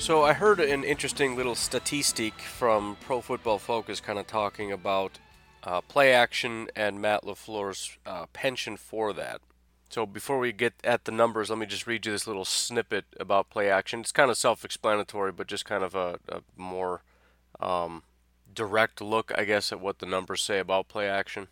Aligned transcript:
So 0.00 0.24
I 0.24 0.32
heard 0.32 0.60
an 0.60 0.82
interesting 0.82 1.36
little 1.36 1.54
statistic 1.54 2.40
from 2.40 2.96
Pro 3.02 3.20
Football 3.20 3.58
Focus 3.58 4.00
kind 4.00 4.18
of 4.18 4.26
talking 4.26 4.72
about 4.72 5.18
uh, 5.62 5.82
play 5.82 6.14
action 6.14 6.70
and 6.74 7.02
Matt 7.02 7.22
LaFleur's 7.22 7.98
uh, 8.06 8.24
penchant 8.32 8.80
for 8.80 9.12
that. 9.12 9.42
So 9.90 10.06
before 10.06 10.38
we 10.38 10.52
get 10.52 10.72
at 10.82 11.04
the 11.04 11.12
numbers, 11.12 11.50
let 11.50 11.58
me 11.58 11.66
just 11.66 11.86
read 11.86 12.06
you 12.06 12.12
this 12.12 12.26
little 12.26 12.46
snippet 12.46 13.04
about 13.20 13.50
play 13.50 13.68
action. 13.68 14.00
It's 14.00 14.10
kind 14.10 14.30
of 14.30 14.38
self-explanatory, 14.38 15.32
but 15.32 15.46
just 15.46 15.66
kind 15.66 15.84
of 15.84 15.94
a, 15.94 16.18
a 16.30 16.40
more 16.56 17.02
um, 17.60 18.02
direct 18.52 19.02
look, 19.02 19.30
I 19.36 19.44
guess, 19.44 19.70
at 19.70 19.80
what 19.80 19.98
the 19.98 20.06
numbers 20.06 20.40
say 20.40 20.60
about 20.60 20.88
play 20.88 21.10
action. 21.10 21.48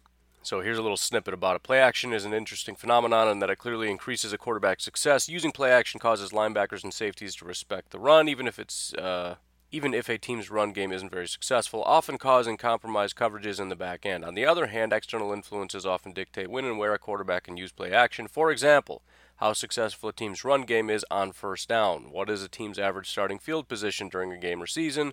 So 0.49 0.63
here's 0.63 0.79
a 0.79 0.83
little 0.83 0.97
snippet 0.97 1.35
about 1.35 1.57
it. 1.57 1.63
Play 1.63 1.79
action 1.79 2.15
is 2.15 2.25
an 2.25 2.33
interesting 2.33 2.75
phenomenon 2.75 3.29
in 3.29 3.39
that 3.41 3.51
it 3.51 3.57
clearly 3.57 3.91
increases 3.91 4.33
a 4.33 4.39
quarterback's 4.39 4.83
success. 4.83 5.29
Using 5.29 5.53
play 5.53 5.71
action 5.71 6.01
causes 6.01 6.31
linebackers 6.31 6.83
and 6.83 6.95
safeties 6.95 7.35
to 7.37 7.45
respect 7.45 7.91
the 7.91 7.99
run, 7.99 8.31
even 8.31 8.47
if 8.47 8.59
it's 8.59 8.95
uh, 8.95 9.35
even 9.71 9.93
if 9.93 10.09
a 10.09 10.17
team's 10.17 10.51
run 10.51 10.73
game 10.73 10.91
isn't 10.91 11.11
very 11.11 11.29
successful, 11.29 11.83
often 11.83 12.17
causing 12.17 12.57
compromised 12.57 13.15
coverages 13.15 13.61
in 13.61 13.69
the 13.69 13.77
back 13.77 14.07
end. 14.07 14.25
On 14.25 14.35
the 14.35 14.47
other 14.47 14.69
hand, 14.69 14.91
external 14.91 15.35
influences 15.35 15.85
often 15.85 16.15
dictate 16.15 16.51
when 16.51 16.65
and 16.65 16.79
where 16.79 16.95
a 16.95 16.99
quarterback 16.99 17.45
can 17.45 17.59
use 17.59 17.71
play 17.71 17.93
action. 17.93 18.27
For 18.27 18.51
example, 18.51 19.03
how 19.37 19.53
successful 19.53 20.09
a 20.09 20.15
team's 20.15 20.45
run 20.45 20.63
game 20.63 20.89
is 20.89 21.05
on 21.11 21.33
first 21.33 21.69
down. 21.69 22.11
What 22.11 22.31
is 22.31 22.43
a 22.43 22.49
team's 22.49 22.79
average 22.79 23.11
starting 23.11 23.39
field 23.39 23.69
position 23.69 24.09
during 24.09 24.33
a 24.33 24.39
game 24.39 24.63
or 24.63 24.67
season? 24.67 25.13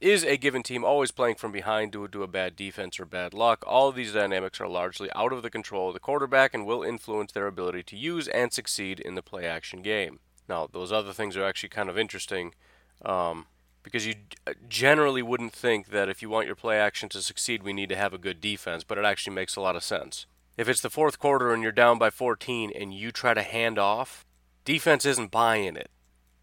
Is 0.00 0.22
a 0.22 0.36
given 0.36 0.62
team 0.62 0.84
always 0.84 1.10
playing 1.10 1.34
from 1.34 1.50
behind 1.50 1.90
due 1.90 2.06
to 2.06 2.22
a 2.22 2.28
bad 2.28 2.54
defense 2.54 3.00
or 3.00 3.04
bad 3.04 3.34
luck? 3.34 3.64
All 3.66 3.88
of 3.88 3.96
these 3.96 4.12
dynamics 4.12 4.60
are 4.60 4.68
largely 4.68 5.10
out 5.12 5.32
of 5.32 5.42
the 5.42 5.50
control 5.50 5.88
of 5.88 5.94
the 5.94 5.98
quarterback 5.98 6.54
and 6.54 6.64
will 6.64 6.84
influence 6.84 7.32
their 7.32 7.48
ability 7.48 7.82
to 7.82 7.96
use 7.96 8.28
and 8.28 8.52
succeed 8.52 9.00
in 9.00 9.16
the 9.16 9.22
play 9.22 9.44
action 9.44 9.82
game. 9.82 10.20
Now, 10.48 10.68
those 10.70 10.92
other 10.92 11.12
things 11.12 11.36
are 11.36 11.42
actually 11.44 11.70
kind 11.70 11.88
of 11.88 11.98
interesting 11.98 12.54
um, 13.04 13.46
because 13.82 14.06
you 14.06 14.14
generally 14.68 15.20
wouldn't 15.20 15.52
think 15.52 15.88
that 15.88 16.08
if 16.08 16.22
you 16.22 16.30
want 16.30 16.46
your 16.46 16.54
play 16.54 16.78
action 16.78 17.08
to 17.08 17.20
succeed, 17.20 17.64
we 17.64 17.72
need 17.72 17.88
to 17.88 17.96
have 17.96 18.14
a 18.14 18.18
good 18.18 18.40
defense, 18.40 18.84
but 18.84 18.98
it 18.98 19.04
actually 19.04 19.34
makes 19.34 19.56
a 19.56 19.60
lot 19.60 19.74
of 19.74 19.82
sense. 19.82 20.26
If 20.56 20.68
it's 20.68 20.80
the 20.80 20.90
fourth 20.90 21.18
quarter 21.18 21.52
and 21.52 21.60
you're 21.60 21.72
down 21.72 21.98
by 21.98 22.10
14 22.10 22.70
and 22.70 22.94
you 22.94 23.10
try 23.10 23.34
to 23.34 23.42
hand 23.42 23.80
off, 23.80 24.24
defense 24.64 25.04
isn't 25.04 25.32
buying 25.32 25.74
it. 25.74 25.90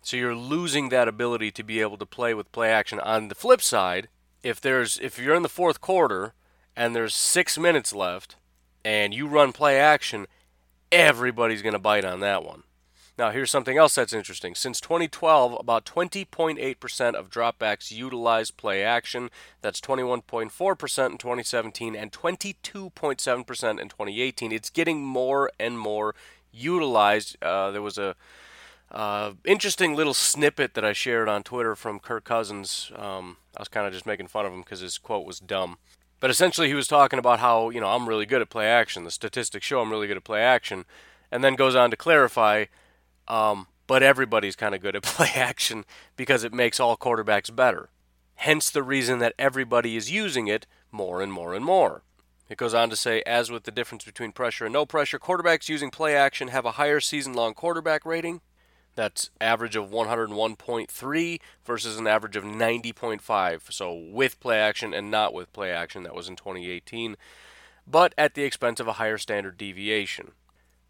So 0.06 0.18
you're 0.18 0.36
losing 0.36 0.90
that 0.90 1.08
ability 1.08 1.50
to 1.50 1.64
be 1.64 1.82
able 1.82 1.98
to 1.98 2.06
play 2.06 2.36
with 2.36 2.52
play 2.52 2.70
action. 2.70 3.00
On 3.00 3.28
the 3.28 3.34
flip 3.34 3.60
side, 3.60 4.08
if 4.44 4.62
there's 4.62 5.00
if 5.00 5.18
you're 5.18 5.34
in 5.34 5.42
the 5.42 5.50
fourth 5.50 5.82
quarter 5.82 6.36
and 6.76 6.96
there's 6.96 7.16
six 7.16 7.58
minutes 7.58 7.92
left 7.92 8.36
and 8.84 9.16
you 9.16 9.26
run 9.26 9.52
play 9.52 9.80
action, 9.80 10.28
everybody's 10.92 11.64
going 11.64 11.74
to 11.74 11.80
bite 11.80 12.06
on 12.06 12.20
that 12.20 12.44
one. 12.44 12.62
Now, 13.18 13.32
here's 13.32 13.50
something 13.50 13.80
else 13.80 13.96
that's 13.96 14.14
interesting. 14.14 14.54
Since 14.54 14.80
2012, 14.80 15.58
about 15.60 15.86
20.8% 15.86 17.16
of 17.16 17.32
dropbacks 17.32 17.90
utilize 17.90 18.52
play 18.52 18.84
action. 18.84 19.32
That's 19.62 19.82
21.4% 19.82 21.10
in 21.10 21.18
2017 21.18 21.96
and 21.96 22.12
22.7% 22.12 23.80
in 23.80 23.90
2018. 23.90 24.52
It's 24.52 24.70
getting 24.70 25.04
more 25.04 25.50
and 25.60 25.80
more 25.80 26.14
utilized. 26.52 27.38
Uh, 27.42 27.72
there 27.72 27.82
was 27.82 27.98
a 27.98 28.16
uh, 28.96 29.34
interesting 29.44 29.94
little 29.94 30.14
snippet 30.14 30.74
that 30.74 30.86
I 30.86 30.94
shared 30.94 31.28
on 31.28 31.44
Twitter 31.44 31.76
from 31.76 32.00
Kirk 32.00 32.24
Cousins. 32.24 32.94
Um, 32.96 33.36
I 33.58 33.62
was 33.62 33.68
kind 33.68 33.86
of 33.86 33.92
just 33.92 34.06
making 34.06 34.28
fun 34.28 34.46
of 34.46 34.54
him 34.54 34.62
because 34.62 34.80
his 34.80 34.98
quote 34.98 35.26
was 35.26 35.38
dumb. 35.38 35.78
But 36.22 36.30
essentially, 36.30 36.70
he 36.70 36.74
was 36.74 36.88
talking 36.88 37.20
about 37.20 37.40
how, 37.40 37.70
you 37.70 37.82
know, 37.82 37.90
I'm 37.90 38.08
really 38.08 38.26
good 38.26 38.42
at 38.42 38.50
play 38.50 38.68
action. 38.68 39.04
The 39.04 39.12
statistics 39.12 39.66
show 39.66 39.82
I'm 39.82 39.92
really 39.92 40.08
good 40.08 40.16
at 40.16 40.24
play 40.24 40.42
action. 40.42 40.86
And 41.30 41.44
then 41.44 41.56
goes 41.56 41.76
on 41.76 41.92
to 41.92 41.98
clarify, 41.98 42.66
um, 43.28 43.68
but 43.86 44.02
everybody's 44.02 44.56
kind 44.56 44.74
of 44.74 44.80
good 44.80 44.96
at 44.96 45.04
play 45.04 45.32
action 45.36 45.84
because 46.16 46.46
it 46.46 46.54
makes 46.54 46.80
all 46.80 46.96
quarterbacks 46.96 47.54
better. 47.54 47.90
Hence 48.36 48.70
the 48.70 48.84
reason 48.84 49.20
that 49.20 49.36
everybody 49.38 49.98
is 49.98 50.10
using 50.10 50.48
it 50.48 50.66
more 50.90 51.22
and 51.22 51.34
more 51.34 51.54
and 51.54 51.66
more. 51.66 52.04
It 52.48 52.58
goes 52.58 52.74
on 52.74 52.90
to 52.92 52.96
say, 52.96 53.24
as 53.24 53.52
with 53.52 53.64
the 53.64 53.72
difference 53.72 54.06
between 54.06 54.32
pressure 54.32 54.66
and 54.66 54.74
no 54.74 54.86
pressure, 54.86 55.20
quarterbacks 55.20 55.68
using 55.68 55.92
play 55.92 56.16
action 56.16 56.48
have 56.48 56.66
a 56.66 56.74
higher 56.74 57.02
season 57.02 57.34
long 57.34 57.54
quarterback 57.54 58.06
rating 58.06 58.40
that's 58.96 59.30
average 59.40 59.76
of 59.76 59.90
101.3 59.90 61.40
versus 61.66 61.98
an 61.98 62.08
average 62.08 62.36
of 62.36 62.44
90.5. 62.44 63.72
So 63.72 63.94
with 63.94 64.40
play 64.40 64.60
action 64.60 64.94
and 64.94 65.12
not 65.12 65.34
with 65.34 65.54
play 65.54 65.72
action, 65.72 66.04
that 66.04 66.16
was 66.16 66.28
in 66.28 66.36
2018, 66.36 67.16
but 67.86 68.14
at 68.18 68.34
the 68.34 68.44
expense 68.44 68.80
of 68.80 68.88
a 68.88 68.94
higher 68.94 69.18
standard 69.18 69.58
deviation. 69.58 70.32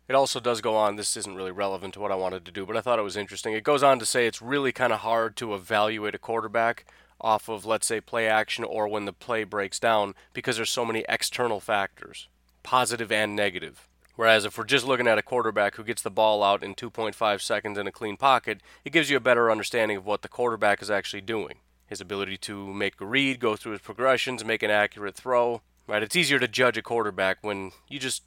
It 0.07 0.13
also 0.13 0.39
does 0.39 0.61
go 0.61 0.75
on, 0.75 0.95
this 0.95 1.17
isn't 1.17 1.35
really 1.35 1.51
relevant 1.51 1.95
to 1.95 1.99
what 1.99 2.11
I 2.11 2.15
wanted 2.15 2.45
to 2.45 2.51
do, 2.51 2.65
but 2.65 2.77
I 2.77 2.81
thought 2.81 2.99
it 2.99 3.03
was 3.03 3.17
interesting. 3.17 3.53
It 3.53 3.63
goes 3.63 3.81
on 3.81 3.97
to 3.97 4.05
say 4.05 4.27
it's 4.27 4.41
really 4.41 4.71
kind 4.71 4.93
of 4.93 4.99
hard 4.99 5.35
to 5.37 5.55
evaluate 5.55 6.13
a 6.13 6.19
quarterback 6.19 6.85
off 7.19 7.49
of, 7.49 7.65
let's 7.65 7.87
say, 7.87 7.99
play 7.99 8.27
action 8.27 8.63
or 8.63 8.87
when 8.87 9.05
the 9.05 9.13
play 9.13 9.43
breaks 9.43 9.79
down 9.79 10.13
because 10.31 10.57
there's 10.57 10.69
so 10.69 10.85
many 10.85 11.03
external 11.09 11.59
factors, 11.59 12.27
positive 12.61 13.11
and 13.11 13.35
negative. 13.35 13.87
Whereas 14.15 14.45
if 14.45 14.57
we're 14.57 14.63
just 14.63 14.85
looking 14.85 15.07
at 15.07 15.17
a 15.17 15.23
quarterback 15.23 15.75
who 15.75 15.83
gets 15.83 16.01
the 16.01 16.11
ball 16.11 16.43
out 16.43 16.63
in 16.63 16.73
2.5 16.73 17.41
seconds 17.41 17.77
in 17.77 17.87
a 17.87 17.91
clean 17.91 18.17
pocket, 18.17 18.61
it 18.83 18.93
gives 18.93 19.09
you 19.09 19.17
a 19.17 19.21
better 19.21 19.51
understanding 19.51 19.97
of 19.97 20.05
what 20.05 20.21
the 20.21 20.29
quarterback 20.29 20.81
is 20.81 20.89
actually 20.89 21.21
doing. 21.21 21.59
His 21.87 22.01
ability 22.01 22.37
to 22.37 22.73
make 22.73 22.99
a 22.99 23.05
read, 23.05 23.39
go 23.39 23.55
through 23.55 23.73
his 23.73 23.81
progressions, 23.81 24.43
make 24.45 24.63
an 24.63 24.71
accurate 24.71 25.15
throw. 25.15 25.61
Right? 25.87 26.01
It's 26.01 26.15
easier 26.15 26.39
to 26.39 26.47
judge 26.47 26.77
a 26.77 26.81
quarterback 26.81 27.37
when 27.41 27.71
you 27.87 27.99
just, 27.99 28.23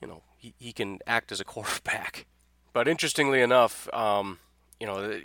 you 0.00 0.08
know, 0.08 0.22
he, 0.36 0.54
he 0.58 0.72
can 0.72 0.98
act 1.06 1.30
as 1.30 1.40
a 1.40 1.44
quarterback. 1.54 2.26
But 2.72 2.88
interestingly 2.88 3.40
enough, 3.40 3.92
um, 3.94 4.38
you 4.80 4.86
know, 4.86 5.20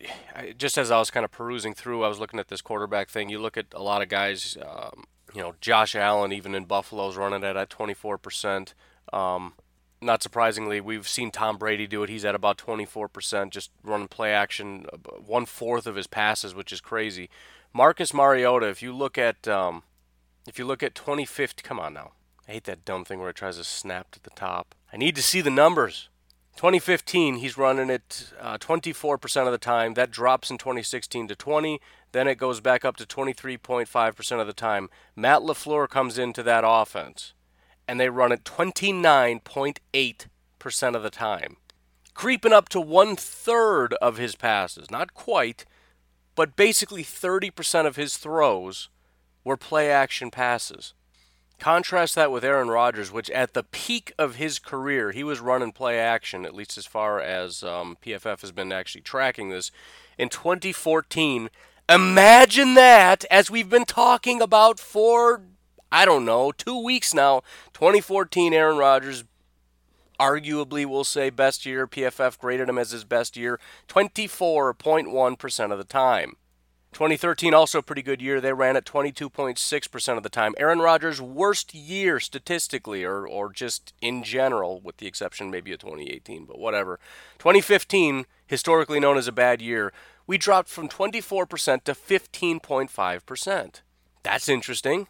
just 0.57 0.77
as 0.77 0.91
I 0.91 0.99
was 0.99 1.11
kind 1.11 1.25
of 1.25 1.31
perusing 1.31 1.73
through, 1.73 2.03
I 2.03 2.07
was 2.07 2.19
looking 2.19 2.39
at 2.39 2.47
this 2.47 2.61
quarterback 2.61 3.09
thing. 3.09 3.29
You 3.29 3.39
look 3.39 3.57
at 3.57 3.67
a 3.73 3.81
lot 3.81 4.01
of 4.01 4.09
guys, 4.09 4.57
um, 4.65 5.05
you 5.33 5.41
know, 5.41 5.55
Josh 5.59 5.95
Allen, 5.95 6.31
even 6.31 6.55
in 6.55 6.65
Buffalo's 6.65 7.17
running 7.17 7.43
at 7.43 7.57
at 7.57 7.69
24%. 7.69 8.73
Um, 9.11 9.53
not 10.01 10.23
surprisingly, 10.23 10.81
we've 10.81 11.07
seen 11.07 11.29
Tom 11.29 11.57
Brady 11.57 11.85
do 11.85 12.01
it. 12.03 12.09
He's 12.09 12.25
at 12.25 12.33
about 12.33 12.57
24%, 12.57 13.51
just 13.51 13.69
running 13.83 14.07
play 14.07 14.33
action, 14.33 14.85
uh, 14.91 14.97
one 15.19 15.45
fourth 15.45 15.85
of 15.85 15.95
his 15.95 16.07
passes, 16.07 16.55
which 16.55 16.73
is 16.73 16.81
crazy. 16.81 17.29
Marcus 17.71 18.13
Mariota, 18.13 18.67
if 18.67 18.81
you 18.81 18.93
look 18.93 19.17
at, 19.17 19.47
um, 19.47 19.83
if 20.47 20.57
you 20.57 20.65
look 20.65 20.81
at 20.81 20.95
2050, 20.95 21.61
come 21.61 21.79
on 21.79 21.93
now. 21.93 22.13
I 22.47 22.53
hate 22.53 22.63
that 22.63 22.83
dumb 22.83 23.05
thing 23.05 23.19
where 23.19 23.29
it 23.29 23.35
tries 23.35 23.57
to 23.57 23.63
snap 23.63 24.11
to 24.11 24.21
the 24.21 24.31
top. 24.31 24.73
I 24.91 24.97
need 24.97 25.15
to 25.15 25.23
see 25.23 25.41
the 25.41 25.51
numbers. 25.51 26.09
2015, 26.57 27.35
he's 27.35 27.57
running 27.57 27.89
it 27.89 28.33
uh, 28.39 28.57
24% 28.57 29.45
of 29.45 29.51
the 29.51 29.57
time. 29.57 29.93
That 29.93 30.11
drops 30.11 30.49
in 30.49 30.57
2016 30.57 31.29
to 31.29 31.35
20. 31.35 31.79
Then 32.11 32.27
it 32.27 32.35
goes 32.35 32.59
back 32.59 32.83
up 32.83 32.97
to 32.97 33.05
23.5% 33.05 34.41
of 34.41 34.47
the 34.47 34.53
time. 34.53 34.89
Matt 35.15 35.41
LaFleur 35.41 35.87
comes 35.87 36.17
into 36.17 36.43
that 36.43 36.63
offense 36.65 37.33
and 37.87 37.99
they 37.99 38.09
run 38.09 38.31
it 38.31 38.43
29.8% 38.43 40.95
of 40.95 41.03
the 41.03 41.09
time, 41.09 41.57
creeping 42.13 42.53
up 42.53 42.69
to 42.69 42.81
one 42.81 43.15
third 43.15 43.93
of 43.95 44.17
his 44.17 44.35
passes. 44.35 44.89
Not 44.89 45.13
quite, 45.13 45.65
but 46.35 46.55
basically 46.55 47.03
30% 47.03 47.85
of 47.85 47.95
his 47.95 48.17
throws 48.17 48.89
were 49.43 49.57
play 49.57 49.91
action 49.91 50.31
passes. 50.31 50.93
Contrast 51.59 52.15
that 52.15 52.31
with 52.31 52.43
Aaron 52.43 52.69
Rodgers, 52.69 53.11
which 53.11 53.29
at 53.29 53.53
the 53.53 53.61
peak 53.61 54.11
of 54.17 54.35
his 54.35 54.57
career, 54.57 55.11
he 55.11 55.23
was 55.23 55.39
running 55.39 55.71
play 55.71 55.99
action, 55.99 56.43
at 56.43 56.55
least 56.55 56.75
as 56.75 56.87
far 56.87 57.19
as 57.19 57.61
um, 57.61 57.97
PFF 58.03 58.41
has 58.41 58.51
been 58.51 58.71
actually 58.71 59.01
tracking 59.01 59.49
this. 59.49 59.69
In 60.17 60.29
2014, 60.29 61.51
imagine 61.87 62.73
that, 62.73 63.25
as 63.29 63.51
we've 63.51 63.69
been 63.69 63.85
talking 63.85 64.41
about 64.41 64.79
for 64.79 65.43
I 65.91 66.05
don't 66.05 66.25
know, 66.25 66.51
two 66.51 66.81
weeks 66.81 67.13
now. 67.13 67.41
2014 67.73 68.53
Aaron 68.53 68.77
Rodgers, 68.77 69.25
arguably, 70.19 70.85
we'll 70.85 71.03
say 71.03 71.29
best 71.29 71.65
year. 71.65 71.85
PFF 71.85 72.37
graded 72.37 72.69
him 72.69 72.77
as 72.77 72.91
his 72.91 73.03
best 73.03 73.35
year 73.35 73.59
24.1% 73.87 75.71
of 75.71 75.77
the 75.77 75.83
time. 75.83 76.35
2013 76.93 77.53
also 77.53 77.79
a 77.79 77.83
pretty 77.83 78.01
good 78.01 78.21
year. 78.21 78.41
They 78.41 78.51
ran 78.51 78.75
at 78.75 78.85
22.6% 78.85 80.17
of 80.17 80.23
the 80.23 80.29
time. 80.29 80.53
Aaron 80.57 80.79
Rodgers' 80.79 81.21
worst 81.21 81.73
year 81.73 82.19
statistically, 82.19 83.05
or 83.05 83.25
or 83.25 83.51
just 83.51 83.93
in 84.01 84.23
general, 84.23 84.81
with 84.81 84.97
the 84.97 85.07
exception 85.07 85.49
maybe 85.49 85.71
of 85.71 85.79
2018, 85.79 86.45
but 86.45 86.59
whatever. 86.59 86.99
2015, 87.39 88.25
historically 88.45 88.99
known 88.99 89.17
as 89.17 89.27
a 89.27 89.31
bad 89.31 89.61
year, 89.61 89.93
we 90.27 90.37
dropped 90.37 90.67
from 90.67 90.89
24% 90.89 91.83
to 91.83 91.93
15.5%. 91.93 93.81
That's 94.23 94.49
interesting. 94.49 95.07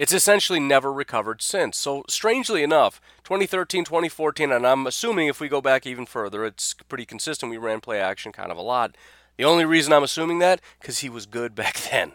It's 0.00 0.14
essentially 0.14 0.60
never 0.60 0.90
recovered 0.90 1.42
since. 1.42 1.76
So, 1.76 2.04
strangely 2.08 2.62
enough, 2.62 3.02
2013, 3.22 3.84
2014, 3.84 4.50
and 4.50 4.66
I'm 4.66 4.86
assuming 4.86 5.28
if 5.28 5.40
we 5.40 5.48
go 5.50 5.60
back 5.60 5.86
even 5.86 6.06
further, 6.06 6.42
it's 6.46 6.72
pretty 6.88 7.04
consistent. 7.04 7.50
We 7.50 7.58
ran 7.58 7.82
play 7.82 8.00
action 8.00 8.32
kind 8.32 8.50
of 8.50 8.56
a 8.56 8.62
lot. 8.62 8.96
The 9.36 9.44
only 9.44 9.66
reason 9.66 9.92
I'm 9.92 10.02
assuming 10.02 10.38
that 10.38 10.62
because 10.80 11.00
he 11.00 11.10
was 11.10 11.26
good 11.26 11.54
back 11.54 11.76
then, 11.90 12.12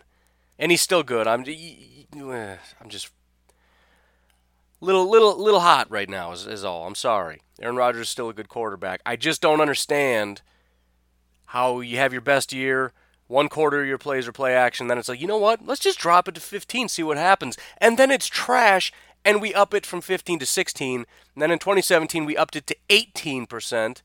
and 0.57 0.71
he's 0.71 0.81
still 0.81 1.03
good. 1.03 1.27
I'm 1.27 1.45
eh, 1.47 2.57
I'm 2.81 2.89
just 2.89 3.11
little 4.81 5.07
little 5.07 5.37
little 5.37 5.59
hot 5.59 5.85
right 5.91 6.09
now 6.09 6.31
is, 6.31 6.47
is 6.47 6.63
all. 6.63 6.87
I'm 6.87 6.95
sorry. 6.95 7.41
Aaron 7.61 7.75
Rodgers 7.75 8.07
is 8.07 8.09
still 8.09 8.29
a 8.29 8.33
good 8.33 8.49
quarterback. 8.49 9.01
I 9.05 9.15
just 9.15 9.43
don't 9.43 9.61
understand 9.61 10.41
how 11.49 11.81
you 11.81 11.97
have 11.97 12.13
your 12.13 12.23
best 12.23 12.51
year, 12.51 12.93
one 13.27 13.49
quarter 13.49 13.81
of 13.81 13.87
your 13.87 13.97
plays 13.97 14.27
are 14.27 14.31
play 14.31 14.53
action, 14.53 14.87
then 14.87 14.97
it's 14.97 15.09
like, 15.09 15.21
you 15.21 15.27
know 15.27 15.37
what? 15.37 15.65
Let's 15.65 15.81
just 15.81 15.99
drop 15.99 16.27
it 16.27 16.35
to 16.35 16.41
15, 16.41 16.89
see 16.89 17.03
what 17.03 17.17
happens. 17.17 17.57
And 17.79 17.97
then 17.97 18.11
it's 18.11 18.27
trash, 18.27 18.91
and 19.23 19.41
we 19.41 19.53
up 19.53 19.73
it 19.73 19.85
from 19.85 20.01
15 20.01 20.39
to 20.39 20.45
16. 20.45 20.95
And 20.95 21.41
then 21.41 21.51
in 21.51 21.59
2017, 21.59 22.25
we 22.25 22.37
upped 22.37 22.55
it 22.55 22.67
to 22.67 22.77
18%. 22.89 24.01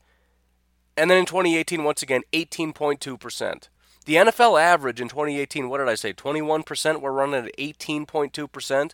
And 0.97 1.09
then 1.09 1.17
in 1.17 1.25
2018, 1.25 1.83
once 1.83 2.01
again, 2.01 2.21
18.2%. 2.33 3.69
The 4.05 4.15
NFL 4.15 4.59
average 4.59 4.99
in 4.99 5.07
2018, 5.07 5.69
what 5.69 5.77
did 5.77 5.87
I 5.87 5.95
say? 5.95 6.11
21%. 6.11 7.01
We're 7.01 7.11
running 7.11 7.45
at 7.45 7.57
18.2%. 7.57 8.93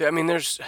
I 0.00 0.10
mean, 0.10 0.26
there's, 0.26 0.60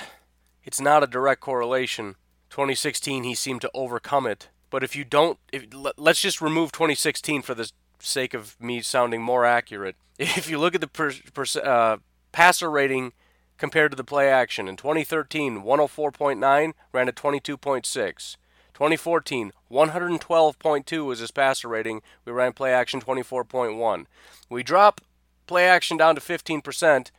it's 0.62 0.80
not 0.80 1.02
a 1.02 1.08
direct 1.08 1.40
correlation. 1.40 2.14
2016, 2.50 3.24
he 3.24 3.34
seemed 3.34 3.60
to 3.62 3.70
overcome 3.74 4.26
it. 4.26 4.48
But 4.70 4.84
if 4.84 4.94
you 4.94 5.04
don't, 5.04 5.38
if, 5.52 5.66
let's 5.96 6.20
just 6.20 6.40
remove 6.40 6.72
2016 6.72 7.42
for 7.42 7.54
the 7.54 7.70
sake 8.00 8.34
of 8.34 8.56
me 8.60 8.80
sounding 8.80 9.22
more 9.22 9.44
accurate. 9.44 9.96
If 10.18 10.50
you 10.50 10.58
look 10.58 10.74
at 10.74 10.80
the 10.80 10.88
per, 10.88 11.12
per, 11.32 11.44
uh, 11.62 11.98
passer 12.32 12.70
rating 12.70 13.12
compared 13.56 13.92
to 13.92 13.96
the 13.96 14.02
play 14.02 14.28
action, 14.28 14.66
in 14.66 14.76
2013, 14.76 15.62
104.9 15.62 16.72
ran 16.92 17.08
at 17.08 17.14
22.6. 17.14 18.36
2014, 18.74 19.52
112.2 19.70 21.06
was 21.06 21.18
his 21.18 21.30
passer 21.30 21.68
rating. 21.68 22.00
We 22.24 22.32
ran 22.32 22.52
play 22.52 22.72
action 22.72 23.00
24.1. 23.00 24.06
We 24.48 24.62
drop 24.62 25.00
play 25.46 25.66
action 25.66 25.96
down 25.96 26.14
to 26.14 26.20
15%. 26.20 27.10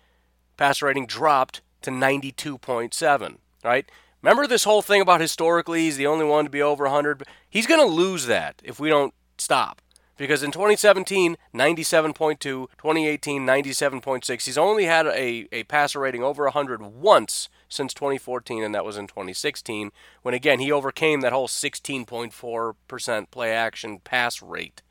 Passer 0.57 0.85
rating 0.85 1.05
dropped 1.05 1.61
to 1.81 1.91
92.7. 1.91 3.37
Right? 3.63 3.89
Remember 4.21 4.47
this 4.47 4.63
whole 4.63 4.81
thing 4.81 5.01
about 5.01 5.21
historically 5.21 5.81
he's 5.81 5.97
the 5.97 6.07
only 6.07 6.25
one 6.25 6.45
to 6.45 6.49
be 6.49 6.61
over 6.61 6.85
100. 6.85 7.23
He's 7.49 7.67
going 7.67 7.81
to 7.81 7.93
lose 7.93 8.25
that 8.25 8.61
if 8.63 8.79
we 8.79 8.89
don't 8.89 9.13
stop. 9.37 9.81
Because 10.19 10.44
in 10.44 10.51
2017, 10.51 11.38
97.2, 11.56 12.39
2018, 12.39 13.48
97.6. 13.48 14.45
He's 14.45 14.57
only 14.57 14.83
had 14.83 15.07
a, 15.07 15.48
a 15.54 15.63
passer 15.63 16.01
rating 16.01 16.24
over 16.24 16.44
100 16.44 16.81
once 16.81 17.48
since 17.69 17.94
2014, 17.94 18.62
and 18.62 18.75
that 18.75 18.83
was 18.83 18.98
in 18.98 19.07
2016, 19.07 19.94
when 20.21 20.33
again 20.33 20.60
he 20.60 20.74
overcame 20.74 21.21
that 21.21 21.31
whole 21.31 21.48
16.4% 21.48 23.31
play 23.31 23.54
action 23.54 24.00
pass 24.00 24.42
rate. 24.42 24.81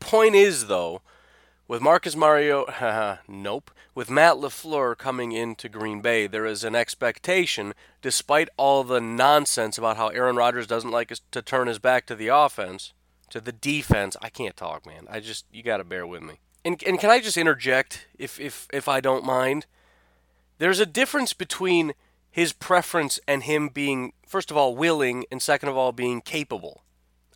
Point 0.00 0.34
is, 0.34 0.66
though, 0.66 1.00
with 1.66 1.80
Marcus 1.80 2.14
Mario, 2.14 2.66
nope, 3.26 3.70
with 3.94 4.10
Matt 4.10 4.34
LaFleur 4.34 4.98
coming 4.98 5.32
into 5.32 5.70
Green 5.70 6.02
Bay, 6.02 6.26
there 6.26 6.44
is 6.44 6.62
an 6.62 6.74
expectation, 6.74 7.72
despite 8.02 8.50
all 8.58 8.84
the 8.84 9.00
nonsense 9.00 9.78
about 9.78 9.96
how 9.96 10.08
Aaron 10.08 10.36
Rodgers 10.36 10.66
doesn't 10.66 10.90
like 10.90 11.10
to 11.30 11.40
turn 11.40 11.68
his 11.68 11.78
back 11.78 12.04
to 12.04 12.14
the 12.14 12.28
offense, 12.28 12.92
to 13.32 13.40
the 13.40 13.52
defense. 13.52 14.16
I 14.20 14.28
can't 14.28 14.56
talk, 14.56 14.86
man. 14.86 15.06
I 15.10 15.20
just, 15.20 15.46
you 15.50 15.62
got 15.62 15.78
to 15.78 15.84
bear 15.84 16.06
with 16.06 16.22
me. 16.22 16.34
And, 16.64 16.80
and 16.86 17.00
can 17.00 17.10
I 17.10 17.20
just 17.20 17.36
interject, 17.36 18.06
if, 18.18 18.38
if, 18.38 18.68
if 18.72 18.88
I 18.88 19.00
don't 19.00 19.24
mind? 19.24 19.66
There's 20.58 20.78
a 20.78 20.86
difference 20.86 21.32
between 21.32 21.94
his 22.30 22.52
preference 22.52 23.18
and 23.26 23.42
him 23.42 23.68
being, 23.68 24.12
first 24.26 24.50
of 24.50 24.56
all, 24.56 24.76
willing, 24.76 25.24
and 25.30 25.40
second 25.40 25.70
of 25.70 25.76
all, 25.76 25.92
being 25.92 26.20
capable. 26.20 26.82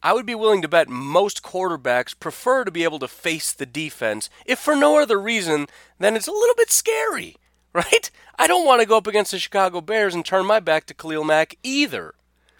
I 0.02 0.12
would 0.12 0.26
be 0.26 0.34
willing 0.34 0.62
to 0.62 0.68
bet 0.68 0.88
most 0.88 1.42
quarterbacks 1.42 2.18
prefer 2.18 2.64
to 2.64 2.70
be 2.70 2.84
able 2.84 2.98
to 2.98 3.08
face 3.08 3.52
the 3.52 3.66
defense, 3.66 4.28
if 4.44 4.58
for 4.58 4.76
no 4.76 5.00
other 5.00 5.18
reason 5.18 5.66
than 5.98 6.14
it's 6.14 6.28
a 6.28 6.32
little 6.32 6.54
bit 6.56 6.70
scary, 6.70 7.36
right? 7.72 8.10
I 8.38 8.46
don't 8.46 8.66
want 8.66 8.82
to 8.82 8.86
go 8.86 8.98
up 8.98 9.06
against 9.06 9.30
the 9.30 9.38
Chicago 9.38 9.80
Bears 9.80 10.14
and 10.14 10.24
turn 10.24 10.44
my 10.44 10.60
back 10.60 10.84
to 10.86 10.94
Khalil 10.94 11.24
Mack 11.24 11.56
either. 11.62 12.14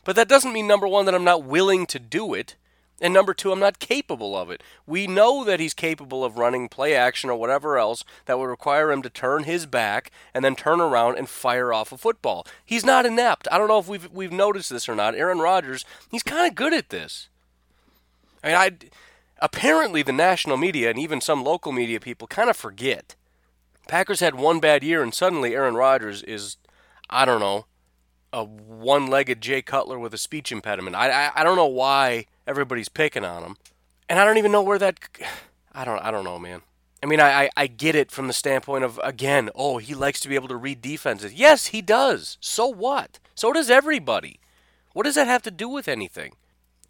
But 0.05 0.17
that 0.17 0.29
doesn't 0.29 0.53
mean, 0.53 0.67
number 0.67 0.89
one, 0.89 1.05
that 1.05 1.15
I'm 1.15 1.25
not 1.25 1.45
willing 1.45 1.87
to 1.87 1.99
do 1.99 2.33
it. 2.33 2.57
And 3.01 3.13
number 3.13 3.35
two, 3.35 3.53
I'm 3.53 3.61
not 3.61 3.79
capable 3.79 4.37
of 4.37 4.51
it. 4.51 4.63
We 4.87 5.07
know 5.07 5.45
that 5.45 5.61
he's 5.61 5.75
capable 5.75 6.25
of 6.25 6.39
running 6.39 6.69
play 6.69 6.95
action 6.95 7.29
or 7.29 7.37
whatever 7.37 7.77
else 7.77 8.05
that 8.25 8.39
would 8.39 8.47
require 8.47 8.91
him 8.91 9.03
to 9.03 9.11
turn 9.11 9.45
his 9.45 9.67
back 9.67 10.11
and 10.33 10.43
then 10.45 10.57
turn 10.57 10.81
around 10.81 11.19
and 11.19 11.29
fire 11.29 11.73
off 11.73 11.93
a 11.93 11.99
football. 11.99 12.47
He's 12.65 12.87
not 12.87 13.05
inept. 13.05 13.49
I 13.53 13.59
don't 13.59 13.69
know 13.69 13.79
if 13.79 13.89
we've 13.89 14.11
we've 14.11 14.33
noticed 14.33 14.71
this 14.71 14.89
or 14.89 14.95
not. 14.95 15.15
Aaron 15.15 15.41
Rodgers, 15.41 15.85
he's 16.11 16.23
kind 16.23 16.49
of 16.49 16.55
good 16.55 16.73
at 16.73 16.89
this. 16.89 17.29
I 18.43 18.47
mean, 18.49 18.57
I 18.57 18.71
apparently 19.41 20.03
the 20.03 20.13
national 20.13 20.57
media 20.57 20.89
and 20.89 20.99
even 20.99 21.21
some 21.21 21.45
local 21.45 21.73
media 21.73 22.01
people 22.01 22.27
kind 22.27 22.49
of 22.49 22.57
forget. 22.57 23.15
Packers 23.89 24.21
had 24.21 24.35
one 24.35 24.59
bad 24.59 24.83
year, 24.83 25.03
and 25.03 25.15
suddenly 25.15 25.55
Aaron 25.55 25.75
Rodgers 25.75 26.23
is, 26.23 26.57
I 27.09 27.25
don't 27.25 27.41
know, 27.41 27.67
a 28.37 28.45
one-legged 28.45 29.41
Jay 29.41 29.63
Cutler 29.63 29.99
with 29.99 30.13
a 30.13 30.19
speech 30.19 30.53
impediment. 30.53 30.95
I 30.95 31.11
I, 31.11 31.31
I 31.37 31.45
don't 31.45 31.57
know 31.57 31.67
why 31.67 32.27
everybody's 32.47 32.91
picking 32.91 33.25
on 33.25 33.43
him. 33.43 33.57
And 34.09 34.19
I 34.19 34.25
don't 34.25 34.37
even 34.37 34.53
know 34.53 34.63
where 34.63 34.79
that 34.79 35.01
I 35.73 35.85
don't 35.85 35.99
I 36.01 36.11
don't 36.11 36.25
know, 36.25 36.39
man. 36.39 36.61
I 37.03 37.07
mean, 37.07 37.21
I, 37.21 37.45
I, 37.45 37.51
I 37.57 37.67
get 37.67 37.95
it 37.95 38.11
from 38.11 38.27
the 38.27 38.33
standpoint 38.33 38.85
of 38.85 39.01
again, 39.03 39.49
oh, 39.55 39.79
he 39.79 39.95
likes 39.95 40.21
to 40.21 40.29
be 40.29 40.35
able 40.35 40.49
to 40.49 40.57
read 40.57 40.83
defenses. 40.83 41.33
Yes, 41.33 41.69
he 41.69 41.81
does. 41.81 42.37
So 42.41 42.67
what? 42.67 43.19
So 43.35 43.53
does 43.53 43.71
everybody. 43.71 44.39
What 44.93 45.05
does 45.05 45.15
that 45.15 45.27
have 45.27 45.43
to 45.43 45.51
do 45.51 45.69
with 45.69 45.89
anything? 45.89 46.35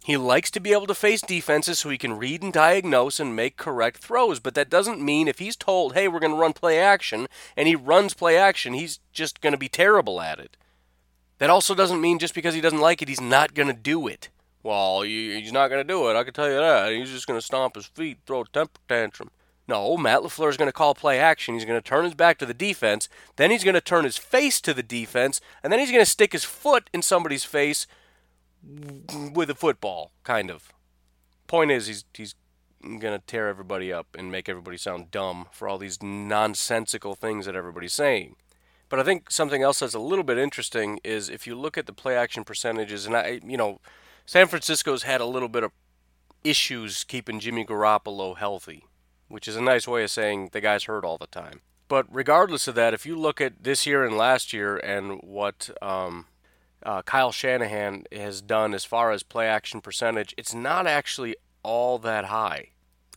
He 0.03 0.15
likes 0.15 0.51
to 0.51 0.61
be 0.61 0.71
able 0.71 0.87
to 0.87 0.95
face 0.95 1.21
defenses 1.21 1.79
so 1.79 1.89
he 1.89 1.97
can 1.97 2.17
read 2.17 2.41
and 2.41 2.53
diagnose 2.53 3.19
and 3.19 3.35
make 3.35 3.57
correct 3.57 3.97
throws, 3.97 4.39
but 4.39 4.53
that 4.55 4.69
doesn't 4.69 5.01
mean 5.01 5.27
if 5.27 5.39
he's 5.39 5.57
told, 5.57 5.93
hey, 5.93 6.07
we're 6.07 6.21
going 6.21 6.31
to 6.31 6.39
run 6.39 6.53
play 6.53 6.79
action, 6.79 7.27
and 7.57 7.67
he 7.67 7.75
runs 7.75 8.13
play 8.13 8.37
action, 8.37 8.73
he's 8.73 8.99
just 9.11 9.41
going 9.41 9.51
to 9.51 9.57
be 9.57 9.67
terrible 9.67 10.21
at 10.21 10.39
it. 10.39 10.55
That 11.39 11.49
also 11.49 11.75
doesn't 11.75 12.01
mean 12.01 12.19
just 12.19 12.33
because 12.33 12.55
he 12.55 12.61
doesn't 12.61 12.79
like 12.79 13.01
it, 13.01 13.09
he's 13.09 13.21
not 13.21 13.53
going 13.53 13.67
to 13.67 13.73
do 13.73 14.07
it. 14.07 14.29
Well, 14.63 15.03
he's 15.03 15.51
not 15.51 15.69
going 15.69 15.85
to 15.85 15.87
do 15.87 16.09
it. 16.09 16.15
I 16.15 16.23
can 16.23 16.33
tell 16.33 16.49
you 16.49 16.57
that. 16.57 16.91
He's 16.91 17.11
just 17.11 17.27
going 17.27 17.39
to 17.39 17.45
stomp 17.45 17.75
his 17.75 17.85
feet, 17.85 18.17
throw 18.25 18.41
a 18.41 18.45
temper 18.45 18.79
tantrum. 18.87 19.29
No, 19.67 19.97
Matt 19.97 20.21
LaFleur 20.21 20.49
is 20.49 20.57
going 20.57 20.69
to 20.69 20.73
call 20.73 20.95
play 20.95 21.19
action. 21.19 21.53
He's 21.53 21.65
going 21.65 21.79
to 21.79 21.87
turn 21.87 22.05
his 22.05 22.13
back 22.13 22.37
to 22.39 22.45
the 22.45 22.53
defense. 22.53 23.09
Then 23.35 23.51
he's 23.51 23.65
going 23.65 23.75
to 23.75 23.81
turn 23.81 24.05
his 24.05 24.17
face 24.17 24.61
to 24.61 24.73
the 24.73 24.83
defense. 24.83 25.41
And 25.61 25.71
then 25.71 25.79
he's 25.79 25.91
going 25.91 26.03
to 26.03 26.09
stick 26.09 26.31
his 26.31 26.45
foot 26.45 26.89
in 26.93 27.01
somebody's 27.01 27.43
face 27.43 27.85
with 29.33 29.49
a 29.49 29.55
football, 29.55 30.11
kind 30.23 30.49
of. 30.49 30.71
Point 31.47 31.71
is, 31.71 31.87
he's, 31.87 32.05
he's 32.13 32.35
going 32.81 33.01
to 33.01 33.21
tear 33.27 33.49
everybody 33.49 33.91
up 33.91 34.07
and 34.17 34.31
make 34.31 34.47
everybody 34.47 34.77
sound 34.77 35.11
dumb 35.11 35.47
for 35.51 35.67
all 35.67 35.77
these 35.77 36.01
nonsensical 36.01 37.15
things 37.15 37.45
that 37.45 37.55
everybody's 37.55 37.93
saying. 37.93 38.35
But 38.89 38.99
I 38.99 39.03
think 39.03 39.29
something 39.31 39.61
else 39.61 39.79
that's 39.79 39.93
a 39.93 39.99
little 39.99 40.23
bit 40.23 40.37
interesting 40.37 40.99
is 41.03 41.29
if 41.29 41.45
you 41.45 41.55
look 41.55 41.77
at 41.77 41.85
the 41.85 41.93
play 41.93 42.15
action 42.15 42.43
percentages, 42.43 43.05
and 43.05 43.15
I, 43.15 43.41
you 43.45 43.57
know, 43.57 43.81
San 44.25 44.47
Francisco's 44.47 45.03
had 45.03 45.21
a 45.21 45.25
little 45.25 45.49
bit 45.49 45.63
of 45.63 45.71
issues 46.43 47.03
keeping 47.03 47.39
Jimmy 47.39 47.65
Garoppolo 47.65 48.37
healthy, 48.37 48.85
which 49.27 49.47
is 49.47 49.55
a 49.55 49.61
nice 49.61 49.87
way 49.87 50.03
of 50.03 50.11
saying 50.11 50.49
the 50.53 50.61
guy's 50.61 50.85
hurt 50.85 51.03
all 51.03 51.17
the 51.17 51.27
time. 51.27 51.61
But 51.89 52.05
regardless 52.09 52.67
of 52.67 52.75
that, 52.75 52.93
if 52.93 53.05
you 53.05 53.17
look 53.17 53.39
at 53.39 53.63
this 53.63 53.85
year 53.85 54.03
and 54.05 54.17
last 54.17 54.51
year 54.53 54.77
and 54.77 55.19
what 55.21 55.69
um, 55.81 56.25
uh, 56.83 57.01
Kyle 57.01 57.31
Shanahan 57.31 58.03
has 58.11 58.41
done 58.41 58.73
as 58.73 58.85
far 58.85 59.11
as 59.11 59.23
play 59.23 59.47
action 59.47 59.81
percentage, 59.81 60.33
it's 60.37 60.53
not 60.53 60.87
actually 60.87 61.35
all 61.63 61.97
that 61.99 62.25
high. 62.25 62.71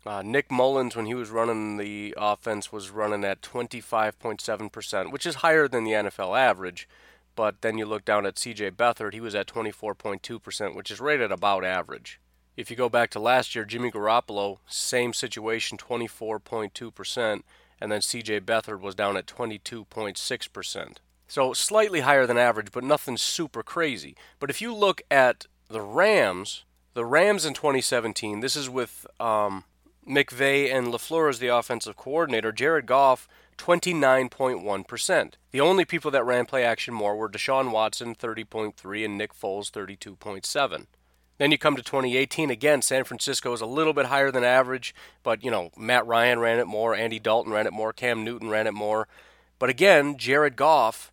Uh, 0.06 0.22
Nick 0.22 0.50
Mullens, 0.50 0.96
when 0.96 1.06
he 1.06 1.14
was 1.14 1.30
running 1.30 1.76
the 1.76 2.14
offense, 2.16 2.72
was 2.72 2.90
running 2.90 3.24
at 3.24 3.42
25.7%, 3.42 5.12
which 5.12 5.26
is 5.26 5.36
higher 5.36 5.68
than 5.68 5.84
the 5.84 5.92
NFL 5.92 6.38
average. 6.38 6.88
But 7.36 7.60
then 7.60 7.78
you 7.78 7.86
look 7.86 8.04
down 8.04 8.26
at 8.26 8.36
CJ 8.36 8.72
Beathard, 8.72 9.12
he 9.12 9.20
was 9.20 9.34
at 9.34 9.46
24.2%, 9.46 10.74
which 10.74 10.90
is 10.90 11.00
right 11.00 11.20
at 11.20 11.30
about 11.30 11.64
average. 11.64 12.20
If 12.56 12.70
you 12.70 12.76
go 12.76 12.88
back 12.88 13.10
to 13.10 13.20
last 13.20 13.54
year, 13.54 13.64
Jimmy 13.64 13.90
Garoppolo, 13.90 14.58
same 14.66 15.12
situation, 15.12 15.78
24.2%. 15.78 17.42
and 17.80 17.92
then 17.92 18.00
CJ 18.00 18.42
Beathard 18.42 18.80
was 18.80 18.94
down 18.94 19.16
at 19.16 19.26
22.6%. 19.26 20.96
So 21.28 21.52
slightly 21.52 22.00
higher 22.00 22.26
than 22.26 22.36
average, 22.36 22.72
but 22.72 22.84
nothing 22.84 23.16
super 23.16 23.62
crazy. 23.62 24.16
But 24.38 24.50
if 24.50 24.60
you 24.60 24.74
look 24.74 25.00
at 25.10 25.46
the 25.68 25.80
Rams, 25.80 26.64
the 26.94 27.04
Rams 27.04 27.46
in 27.46 27.54
2017, 27.54 28.40
this 28.40 28.56
is 28.56 28.68
with 28.68 29.06
um, 29.20 29.64
McVay 30.06 30.72
and 30.72 30.88
LaFleur 30.88 31.28
as 31.28 31.38
the 31.38 31.48
offensive 31.48 31.96
coordinator, 31.96 32.52
Jared 32.52 32.86
Goff 32.86 33.28
29.1%. 33.58 35.32
The 35.50 35.60
only 35.60 35.84
people 35.84 36.10
that 36.10 36.24
ran 36.24 36.46
play 36.46 36.64
action 36.64 36.94
more 36.94 37.14
were 37.14 37.28
Deshaun 37.28 37.70
Watson 37.70 38.14
30.3 38.14 39.04
and 39.04 39.18
Nick 39.18 39.34
Foles 39.34 39.70
32.7. 39.70 40.86
Then 41.38 41.50
you 41.50 41.58
come 41.58 41.76
to 41.76 41.82
2018 41.82 42.50
again. 42.50 42.82
San 42.82 43.04
Francisco 43.04 43.52
is 43.52 43.60
a 43.60 43.66
little 43.66 43.94
bit 43.94 44.06
higher 44.06 44.30
than 44.30 44.44
average, 44.44 44.94
but 45.22 45.42
you 45.42 45.50
know 45.50 45.70
Matt 45.76 46.06
Ryan 46.06 46.38
ran 46.38 46.58
it 46.58 46.66
more, 46.66 46.94
Andy 46.94 47.18
Dalton 47.18 47.52
ran 47.52 47.66
it 47.66 47.72
more, 47.72 47.92
Cam 47.92 48.24
Newton 48.24 48.50
ran 48.50 48.66
it 48.66 48.74
more. 48.74 49.08
But 49.58 49.70
again, 49.70 50.16
Jared 50.16 50.56
Goff, 50.56 51.10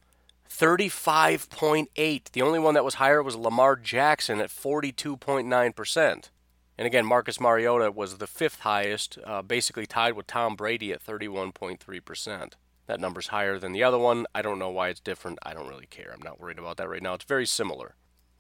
35.8. 0.50 2.32
The 2.32 2.41
only 2.41 2.60
one 2.60 2.74
that 2.74 2.86
was 2.86 2.96
higher 2.96 3.22
was 3.22 3.36
Lamar 3.36 3.75
Jackson 3.75 4.39
at 4.39 4.50
42.9%. 4.50 6.29
And 6.77 6.86
again, 6.86 7.05
Marcus 7.05 7.39
Mariota 7.39 7.91
was 7.91 8.17
the 8.17 8.27
fifth 8.27 8.60
highest, 8.60 9.17
uh, 9.25 9.41
basically 9.41 9.86
tied 9.86 10.13
with 10.13 10.27
Tom 10.27 10.55
Brady 10.55 10.91
at 10.91 11.03
31.3%. 11.03 12.53
That 12.86 13.00
number's 13.00 13.27
higher 13.27 13.57
than 13.57 13.72
the 13.74 13.84
other 13.84 13.98
one. 13.98 14.27
I 14.34 14.41
don't 14.41 14.60
know 14.60 14.69
why 14.69 14.89
it's 14.89 15.00
different. 15.00 15.39
I 15.43 15.53
don't 15.53 15.67
really 15.67 15.88
care. 15.88 16.12
I'm 16.13 16.24
not 16.24 16.39
worried 16.39 16.60
about 16.60 16.77
that 16.77 16.89
right 16.89 17.01
now. 17.01 17.15
It's 17.15 17.25
very 17.25 17.46
similar 17.46 17.96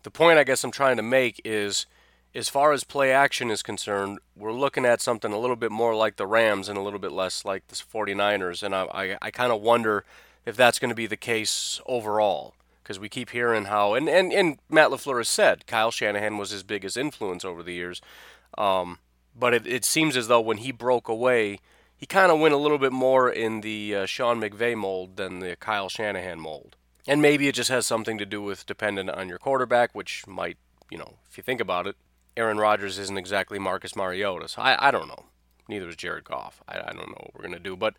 the 0.07 0.11
point 0.11 0.39
I 0.39 0.45
guess 0.45 0.63
I'm 0.63 0.71
trying 0.71 0.95
to 0.95 1.03
make 1.03 1.41
is 1.43 1.85
as 2.33 2.47
far 2.47 2.71
as 2.71 2.85
play 2.85 3.11
action 3.11 3.51
is 3.51 3.61
concerned, 3.61 4.19
we're 4.37 4.53
looking 4.53 4.85
at 4.85 5.01
something 5.01 5.33
a 5.33 5.37
little 5.37 5.57
bit 5.57 5.69
more 5.69 5.93
like 5.93 6.15
the 6.15 6.25
Rams 6.25 6.69
and 6.69 6.77
a 6.77 6.81
little 6.81 6.99
bit 6.99 7.11
less 7.11 7.43
like 7.43 7.67
the 7.67 7.75
49ers. 7.75 8.63
And 8.63 8.73
I, 8.73 8.83
I, 8.93 9.17
I 9.21 9.31
kind 9.31 9.51
of 9.51 9.61
wonder 9.61 10.05
if 10.45 10.55
that's 10.55 10.79
going 10.79 10.89
to 10.89 10.95
be 10.95 11.07
the 11.07 11.17
case 11.17 11.81
overall. 11.85 12.53
Because 12.87 12.99
we 12.99 13.09
keep 13.09 13.31
hearing 13.31 13.65
how, 13.65 13.95
and, 13.95 14.07
and, 14.07 14.31
and 14.31 14.59
Matt 14.69 14.91
LaFleur 14.91 15.17
has 15.17 15.27
said 15.27 15.67
Kyle 15.67 15.91
Shanahan 15.91 16.37
was 16.37 16.51
his 16.51 16.63
biggest 16.63 16.95
influence 16.95 17.43
over 17.43 17.61
the 17.61 17.73
years. 17.73 18.01
Um, 18.57 18.99
but 19.37 19.53
it, 19.53 19.67
it 19.67 19.83
seems 19.83 20.15
as 20.15 20.29
though 20.29 20.39
when 20.39 20.59
he 20.59 20.71
broke 20.71 21.09
away, 21.09 21.59
he 21.97 22.05
kind 22.05 22.31
of 22.31 22.39
went 22.39 22.53
a 22.53 22.57
little 22.57 22.77
bit 22.77 22.93
more 22.93 23.29
in 23.29 23.59
the 23.59 23.93
uh, 23.93 24.05
Sean 24.05 24.39
McVay 24.39 24.73
mold 24.73 25.17
than 25.17 25.39
the 25.39 25.57
Kyle 25.57 25.89
Shanahan 25.89 26.39
mold. 26.39 26.77
And 27.05 27.21
maybe 27.21 27.49
it 27.49 27.55
just 27.55 27.69
has 27.69 27.85
something 27.85 28.17
to 28.19 28.25
do 28.25 28.41
with 28.41 28.65
dependent 28.65 29.09
on 29.09 29.27
your 29.27 29.37
quarterback, 29.37 29.93
which 29.93 30.25
might, 30.25 30.55
you 30.89 30.97
know, 30.97 31.15
if 31.29 31.35
you 31.35 31.43
think 31.43 31.59
about 31.59 31.87
it, 31.87 31.97
Aaron 32.37 32.57
Rodgers 32.57 32.97
isn't 32.99 33.17
exactly 33.17 33.59
Marcus 33.59 33.97
Mariota. 33.97 34.47
So 34.47 34.61
I, 34.61 34.87
I 34.87 34.91
don't 34.91 35.09
know. 35.09 35.25
Neither 35.67 35.89
is 35.89 35.97
Jared 35.97 36.23
Goff. 36.23 36.63
I, 36.69 36.79
I 36.79 36.93
don't 36.93 37.09
know 37.09 37.29
what 37.31 37.31
we're 37.35 37.49
to 37.49 37.59
do. 37.59 37.75
But 37.75 37.95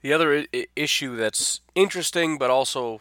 the 0.00 0.12
other 0.12 0.44
I- 0.54 0.66
issue 0.76 1.16
that's 1.16 1.60
interesting, 1.74 2.38
but 2.38 2.50
also, 2.50 3.00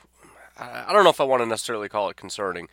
I, 0.57 0.91
don't 0.93 1.03
know 1.03 1.09
if 1.09 1.21
I 1.21 1.25
want 1.25 1.41
to 1.41 1.45
necessarily 1.45 1.89
call 1.89 2.09
it 2.09 2.17
concerning. 2.17 2.67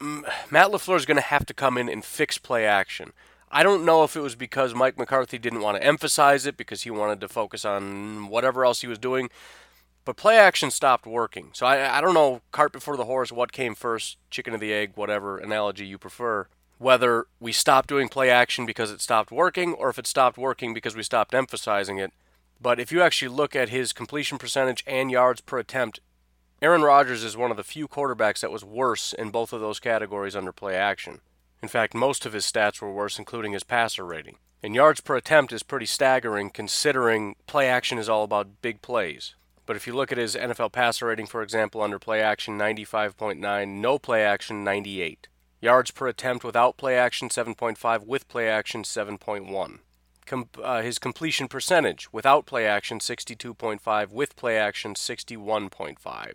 Matt 0.00 0.68
LaFleur 0.68 0.96
is 0.96 1.06
going 1.06 1.16
to 1.16 1.22
have 1.22 1.44
to 1.46 1.54
come 1.54 1.76
in 1.76 1.88
and 1.88 2.04
fix 2.04 2.38
play 2.38 2.64
action. 2.64 3.12
I 3.50 3.62
don't 3.62 3.84
know 3.84 4.04
if 4.04 4.14
it 4.14 4.20
was 4.20 4.34
because 4.34 4.74
Mike 4.74 4.98
McCarthy 4.98 5.38
didn't 5.38 5.62
want 5.62 5.76
to 5.76 5.84
emphasize 5.84 6.46
it 6.46 6.56
because 6.56 6.82
he 6.82 6.90
wanted 6.90 7.20
to 7.20 7.28
focus 7.28 7.64
on 7.64 8.28
whatever 8.28 8.64
else 8.64 8.82
he 8.82 8.86
was 8.86 8.98
doing. 8.98 9.30
But 10.04 10.16
play 10.16 10.38
action 10.38 10.70
stopped 10.70 11.06
working. 11.06 11.50
So 11.52 11.66
I, 11.66 11.98
I 11.98 12.00
don't 12.00 12.14
know, 12.14 12.40
cart 12.52 12.72
before 12.72 12.96
the 12.96 13.04
horse, 13.04 13.32
what 13.32 13.52
came 13.52 13.74
first, 13.74 14.16
chicken 14.30 14.54
or 14.54 14.58
the 14.58 14.72
egg, 14.72 14.92
whatever 14.94 15.38
analogy 15.38 15.86
you 15.86 15.98
prefer. 15.98 16.46
Whether 16.78 17.26
we 17.40 17.52
stopped 17.52 17.88
doing 17.88 18.08
play 18.08 18.30
action 18.30 18.64
because 18.64 18.90
it 18.90 19.00
stopped 19.00 19.32
working, 19.32 19.74
or 19.74 19.90
if 19.90 19.98
it 19.98 20.06
stopped 20.06 20.38
working 20.38 20.72
because 20.72 20.94
we 20.94 21.02
stopped 21.02 21.34
emphasizing 21.34 21.98
it. 21.98 22.12
But 22.60 22.80
if 22.80 22.90
you 22.90 23.02
actually 23.02 23.28
look 23.28 23.54
at 23.54 23.68
his 23.68 23.92
completion 23.92 24.38
percentage 24.38 24.82
and 24.86 25.10
yards 25.10 25.40
per 25.40 25.58
attempt, 25.58 26.00
Aaron 26.60 26.82
Rodgers 26.82 27.22
is 27.22 27.36
one 27.36 27.52
of 27.52 27.56
the 27.56 27.62
few 27.62 27.86
quarterbacks 27.86 28.40
that 28.40 28.50
was 28.50 28.64
worse 28.64 29.12
in 29.12 29.30
both 29.30 29.52
of 29.52 29.60
those 29.60 29.78
categories 29.78 30.34
under 30.34 30.52
play 30.52 30.74
action. 30.74 31.20
In 31.62 31.68
fact, 31.68 31.94
most 31.94 32.26
of 32.26 32.32
his 32.32 32.44
stats 32.44 32.80
were 32.80 32.92
worse, 32.92 33.18
including 33.18 33.52
his 33.52 33.62
passer 33.62 34.04
rating. 34.04 34.38
And 34.60 34.74
yards 34.74 35.00
per 35.00 35.14
attempt 35.14 35.52
is 35.52 35.62
pretty 35.62 35.86
staggering 35.86 36.50
considering 36.50 37.36
play 37.46 37.68
action 37.68 37.96
is 37.96 38.08
all 38.08 38.24
about 38.24 38.60
big 38.60 38.82
plays. 38.82 39.36
But 39.66 39.76
if 39.76 39.86
you 39.86 39.94
look 39.94 40.10
at 40.10 40.18
his 40.18 40.34
NFL 40.34 40.72
passer 40.72 41.06
rating, 41.06 41.26
for 41.26 41.42
example, 41.42 41.80
under 41.80 41.98
play 42.00 42.20
action, 42.20 42.58
95.9, 42.58 43.68
no 43.68 43.98
play 44.00 44.24
action, 44.24 44.64
98. 44.64 45.28
Yards 45.60 45.90
per 45.92 46.08
attempt 46.08 46.44
without 46.44 46.76
play 46.76 46.96
action, 46.96 47.28
7.5, 47.28 48.06
with 48.06 48.26
play 48.28 48.48
action, 48.48 48.82
7.1. 48.82 49.78
Com- 50.28 50.48
uh, 50.62 50.82
his 50.82 50.98
completion 50.98 51.48
percentage 51.48 52.12
without 52.12 52.46
play 52.46 52.66
action, 52.66 52.98
62.5, 52.98 54.10
with 54.10 54.36
play 54.36 54.56
action, 54.56 54.94
61.5. 54.94 56.34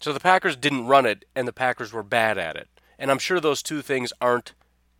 So 0.00 0.12
the 0.12 0.20
Packers 0.20 0.56
didn't 0.56 0.86
run 0.86 1.06
it, 1.06 1.24
and 1.34 1.48
the 1.48 1.52
Packers 1.52 1.92
were 1.92 2.02
bad 2.02 2.38
at 2.38 2.56
it. 2.56 2.68
And 2.98 3.10
I'm 3.10 3.18
sure 3.18 3.40
those 3.40 3.62
two 3.62 3.82
things 3.82 4.12
aren't 4.20 4.54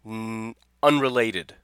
n- 0.04 0.54
unrelated. 0.82 1.54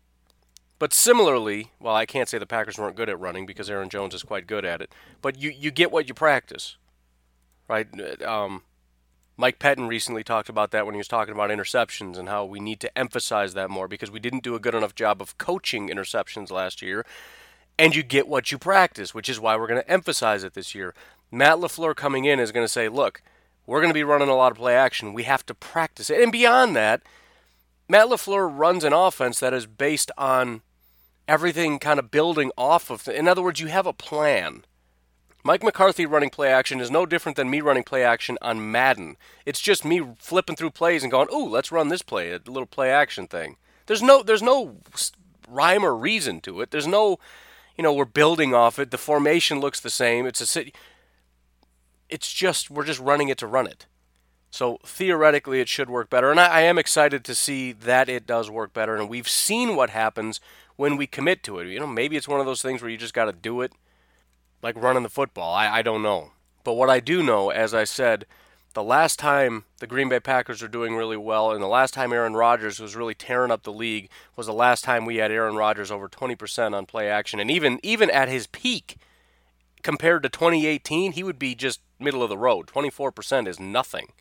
But 0.78 0.92
similarly, 0.92 1.70
well, 1.78 1.94
I 1.94 2.06
can't 2.06 2.28
say 2.28 2.38
the 2.38 2.46
Packers 2.46 2.78
weren't 2.78 2.96
good 2.96 3.08
at 3.08 3.20
running 3.20 3.46
because 3.46 3.70
Aaron 3.70 3.88
Jones 3.88 4.14
is 4.14 4.22
quite 4.22 4.46
good 4.46 4.64
at 4.64 4.80
it. 4.80 4.92
But 5.20 5.38
you, 5.38 5.50
you 5.50 5.70
get 5.70 5.92
what 5.92 6.08
you 6.08 6.14
practice, 6.14 6.76
right? 7.68 7.86
Um, 8.22 8.62
Mike 9.42 9.58
Pettine 9.58 9.88
recently 9.88 10.22
talked 10.22 10.48
about 10.48 10.70
that 10.70 10.86
when 10.86 10.94
he 10.94 10.98
was 10.98 11.08
talking 11.08 11.34
about 11.34 11.50
interceptions 11.50 12.16
and 12.16 12.28
how 12.28 12.44
we 12.44 12.60
need 12.60 12.78
to 12.78 12.96
emphasize 12.96 13.54
that 13.54 13.70
more 13.70 13.88
because 13.88 14.08
we 14.08 14.20
didn't 14.20 14.44
do 14.44 14.54
a 14.54 14.60
good 14.60 14.72
enough 14.72 14.94
job 14.94 15.20
of 15.20 15.36
coaching 15.36 15.88
interceptions 15.88 16.52
last 16.52 16.80
year. 16.80 17.04
And 17.76 17.92
you 17.92 18.04
get 18.04 18.28
what 18.28 18.52
you 18.52 18.58
practice, 18.58 19.16
which 19.16 19.28
is 19.28 19.40
why 19.40 19.56
we're 19.56 19.66
going 19.66 19.82
to 19.82 19.90
emphasize 19.90 20.44
it 20.44 20.54
this 20.54 20.76
year. 20.76 20.94
Matt 21.32 21.56
LaFleur 21.56 21.96
coming 21.96 22.24
in 22.24 22.38
is 22.38 22.52
going 22.52 22.62
to 22.62 22.72
say, 22.72 22.88
look, 22.88 23.20
we're 23.66 23.80
going 23.80 23.90
to 23.90 23.94
be 23.94 24.04
running 24.04 24.28
a 24.28 24.36
lot 24.36 24.52
of 24.52 24.58
play 24.58 24.76
action. 24.76 25.12
We 25.12 25.24
have 25.24 25.44
to 25.46 25.54
practice 25.54 26.08
it. 26.08 26.22
And 26.22 26.30
beyond 26.30 26.76
that, 26.76 27.02
Matt 27.88 28.06
LaFleur 28.06 28.48
runs 28.56 28.84
an 28.84 28.92
offense 28.92 29.40
that 29.40 29.52
is 29.52 29.66
based 29.66 30.12
on 30.16 30.62
everything 31.26 31.80
kind 31.80 31.98
of 31.98 32.12
building 32.12 32.52
off 32.56 32.90
of. 32.90 33.08
In 33.08 33.26
other 33.26 33.42
words, 33.42 33.58
you 33.58 33.66
have 33.66 33.88
a 33.88 33.92
plan. 33.92 34.62
Mike 35.44 35.64
McCarthy 35.64 36.06
running 36.06 36.30
play 36.30 36.52
action 36.52 36.80
is 36.80 36.90
no 36.90 37.04
different 37.04 37.36
than 37.36 37.50
me 37.50 37.60
running 37.60 37.82
play 37.82 38.04
action 38.04 38.38
on 38.40 38.70
Madden. 38.70 39.16
It's 39.44 39.60
just 39.60 39.84
me 39.84 40.00
flipping 40.18 40.54
through 40.54 40.70
plays 40.70 41.02
and 41.02 41.10
going, 41.10 41.28
"Ooh, 41.32 41.48
let's 41.48 41.72
run 41.72 41.88
this 41.88 42.02
play, 42.02 42.30
a 42.32 42.40
little 42.46 42.66
play 42.66 42.90
action 42.90 43.26
thing." 43.26 43.56
There's 43.86 44.02
no 44.02 44.22
there's 44.22 44.42
no 44.42 44.76
rhyme 45.48 45.84
or 45.84 45.96
reason 45.96 46.40
to 46.42 46.60
it. 46.60 46.70
There's 46.70 46.86
no, 46.86 47.18
you 47.76 47.82
know, 47.82 47.92
we're 47.92 48.04
building 48.04 48.54
off 48.54 48.78
it. 48.78 48.90
The 48.90 48.98
formation 48.98 49.60
looks 49.60 49.80
the 49.80 49.90
same. 49.90 50.26
It's 50.26 50.40
a 50.40 50.46
city. 50.46 50.72
It's 52.08 52.32
just 52.32 52.70
we're 52.70 52.84
just 52.84 53.00
running 53.00 53.28
it 53.28 53.38
to 53.38 53.46
run 53.46 53.66
it. 53.66 53.86
So 54.50 54.78
theoretically, 54.84 55.60
it 55.60 55.68
should 55.68 55.88
work 55.88 56.10
better, 56.10 56.30
and 56.30 56.38
I, 56.38 56.46
I 56.46 56.60
am 56.60 56.78
excited 56.78 57.24
to 57.24 57.34
see 57.34 57.72
that 57.72 58.08
it 58.10 58.26
does 58.26 58.50
work 58.50 58.74
better. 58.74 58.94
And 58.94 59.08
we've 59.08 59.28
seen 59.28 59.74
what 59.76 59.90
happens 59.90 60.40
when 60.76 60.96
we 60.96 61.06
commit 61.06 61.42
to 61.44 61.58
it. 61.58 61.68
You 61.68 61.80
know, 61.80 61.86
maybe 61.86 62.16
it's 62.16 62.28
one 62.28 62.38
of 62.38 62.46
those 62.46 62.62
things 62.62 62.82
where 62.82 62.90
you 62.90 62.98
just 62.98 63.14
got 63.14 63.24
to 63.24 63.32
do 63.32 63.62
it, 63.62 63.72
like 64.62 64.80
running 64.80 65.02
the 65.02 65.08
football. 65.08 65.52
I, 65.54 65.68
I 65.68 65.82
don't 65.82 66.02
know. 66.02 66.32
But 66.64 66.74
what 66.74 66.90
I 66.90 67.00
do 67.00 67.22
know, 67.22 67.50
as 67.50 67.74
I 67.74 67.84
said, 67.84 68.26
the 68.74 68.82
last 68.82 69.18
time 69.18 69.64
the 69.80 69.86
Green 69.86 70.08
Bay 70.08 70.20
Packers 70.20 70.62
were 70.62 70.68
doing 70.68 70.94
really 70.94 71.16
well, 71.16 71.50
and 71.50 71.62
the 71.62 71.66
last 71.66 71.92
time 71.92 72.12
Aaron 72.12 72.34
Rodgers 72.34 72.80
was 72.80 72.96
really 72.96 73.14
tearing 73.14 73.50
up 73.50 73.64
the 73.64 73.72
league, 73.72 74.08
was 74.36 74.46
the 74.46 74.52
last 74.52 74.84
time 74.84 75.04
we 75.04 75.16
had 75.16 75.30
Aaron 75.30 75.56
Rodgers 75.56 75.90
over 75.90 76.08
20% 76.08 76.74
on 76.74 76.86
play 76.86 77.08
action. 77.08 77.40
And 77.40 77.50
even 77.50 77.80
even 77.82 78.08
at 78.10 78.28
his 78.28 78.46
peak, 78.46 78.96
compared 79.82 80.22
to 80.22 80.28
2018, 80.28 81.12
he 81.12 81.22
would 81.22 81.38
be 81.38 81.54
just 81.54 81.80
middle 81.98 82.22
of 82.22 82.28
the 82.28 82.38
road. 82.38 82.66
24% 82.66 83.46
is 83.46 83.60
nothing. 83.60 84.12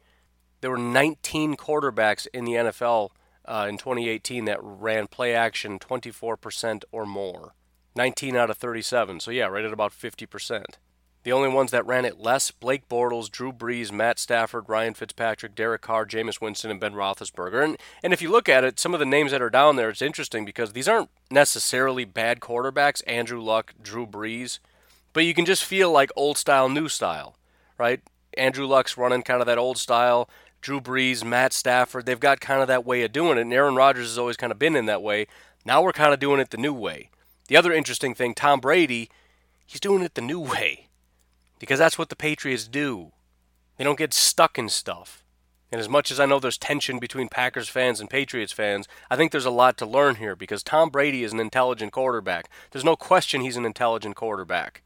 There 0.62 0.72
were 0.72 0.78
19 0.78 1.56
quarterbacks 1.56 2.28
in 2.34 2.46
the 2.46 2.54
NFL 2.54 3.10
uh, 3.46 3.66
in 3.68 3.78
2018 3.78 4.46
that 4.46 4.60
ran 4.62 5.08
play 5.08 5.34
action 5.34 5.80
24% 5.80 6.84
or 6.92 7.06
more. 7.06 7.54
19 7.96 8.36
out 8.36 8.50
of 8.50 8.58
37. 8.58 9.20
So, 9.20 9.32
yeah, 9.32 9.46
right 9.46 9.66
at 9.66 9.74
about 9.74 9.92
50%. 9.92 10.64
The 11.24 11.32
only 11.32 11.50
ones 11.50 11.70
that 11.70 11.86
ran 11.86 12.06
it 12.06 12.20
less 12.20 12.50
Blake 12.50 12.90
Bortles, 12.90 13.30
Drew 13.30 13.54
Brees, 13.54 13.92
Matt 13.92 14.18
Stafford, 14.18 14.68
Ryan 14.68 14.96
Fitzpatrick, 14.96 15.54
Derek 15.54 15.82
Carr, 15.82 16.06
Jameis 16.06 16.42
Winston, 16.42 16.72
and 16.72 16.80
Ben 16.80 16.94
Roethlisberger. 16.94 17.64
And, 17.64 17.78
and 18.02 18.12
if 18.12 18.24
you 18.24 18.32
look 18.32 18.50
at 18.50 18.64
it, 18.64 18.80
some 18.80 18.96
of 18.96 19.00
the 19.00 19.06
names 19.06 19.32
that 19.32 19.42
are 19.42 19.50
down 19.52 19.76
there, 19.76 19.90
it's 19.90 20.02
interesting 20.02 20.46
because 20.46 20.74
these 20.74 20.88
aren't 20.88 21.12
necessarily 21.30 22.06
bad 22.06 22.40
quarterbacks 22.40 23.04
Andrew 23.06 23.40
Luck, 23.40 23.76
Drew 23.82 24.08
Brees, 24.08 24.58
but 25.14 25.24
you 25.24 25.36
can 25.36 25.46
just 25.46 25.64
feel 25.64 25.92
like 25.92 26.10
old 26.16 26.40
style, 26.40 26.70
new 26.70 26.90
style, 26.90 27.36
right? 27.78 28.02
Andrew 28.36 28.66
Luck's 28.66 28.98
running 28.98 29.22
kind 29.22 29.42
of 29.42 29.46
that 29.46 29.60
old 29.60 29.78
style. 29.78 30.28
Drew 30.62 30.82
Brees, 30.82 31.24
Matt 31.24 31.54
Stafford, 31.54 32.06
they've 32.06 32.20
got 32.20 32.40
kind 32.40 32.62
of 32.62 32.68
that 32.68 32.86
way 32.86 33.04
of 33.04 33.12
doing 33.12 33.38
it. 33.38 33.42
And 33.42 33.54
Aaron 33.54 33.76
Rodgers 33.76 34.08
has 34.08 34.18
always 34.18 34.38
kind 34.38 34.52
of 34.52 34.60
been 34.60 34.76
in 34.76 34.86
that 34.88 35.02
way. 35.02 35.28
Now 35.66 35.82
we're 35.82 35.92
kind 35.92 36.14
of 36.14 36.20
doing 36.20 36.40
it 36.40 36.50
the 36.50 36.58
new 36.58 36.74
way. 36.74 37.10
The 37.52 37.58
other 37.58 37.74
interesting 37.74 38.16
thing, 38.16 38.34
Tom 38.34 38.62
Brady, 38.62 39.10
he's 39.66 39.82
doing 39.82 40.04
it 40.04 40.16
the 40.16 40.22
new 40.22 40.40
way 40.40 40.88
because 41.60 41.80
that's 41.80 41.98
what 41.98 42.08
the 42.08 42.16
Patriots 42.16 42.66
do. 42.66 43.12
They 43.76 43.84
don't 43.84 43.98
get 43.98 44.14
stuck 44.14 44.58
in 44.58 44.70
stuff. 44.70 45.22
And 45.70 45.82
as 45.82 45.90
much 45.90 46.12
as 46.12 46.20
I 46.22 46.26
know 46.26 46.40
there's 46.40 46.58
tension 46.58 46.98
between 46.98 47.28
Packers 47.28 47.68
fans 47.68 48.00
and 48.00 48.10
Patriots 48.10 48.54
fans, 48.54 48.88
I 49.10 49.18
think 49.18 49.34
there's 49.34 49.44
a 49.44 49.52
lot 49.52 49.78
to 49.80 49.86
learn 49.86 50.16
here 50.16 50.34
because 50.34 50.64
Tom 50.64 50.90
Brady 50.90 51.26
is 51.26 51.34
an 51.34 51.42
intelligent 51.42 51.92
quarterback. 51.92 52.50
There's 52.72 52.86
no 52.86 52.96
question 52.96 53.42
he's 53.42 53.58
an 53.58 53.66
intelligent 53.66 54.16
quarterback. 54.16 54.82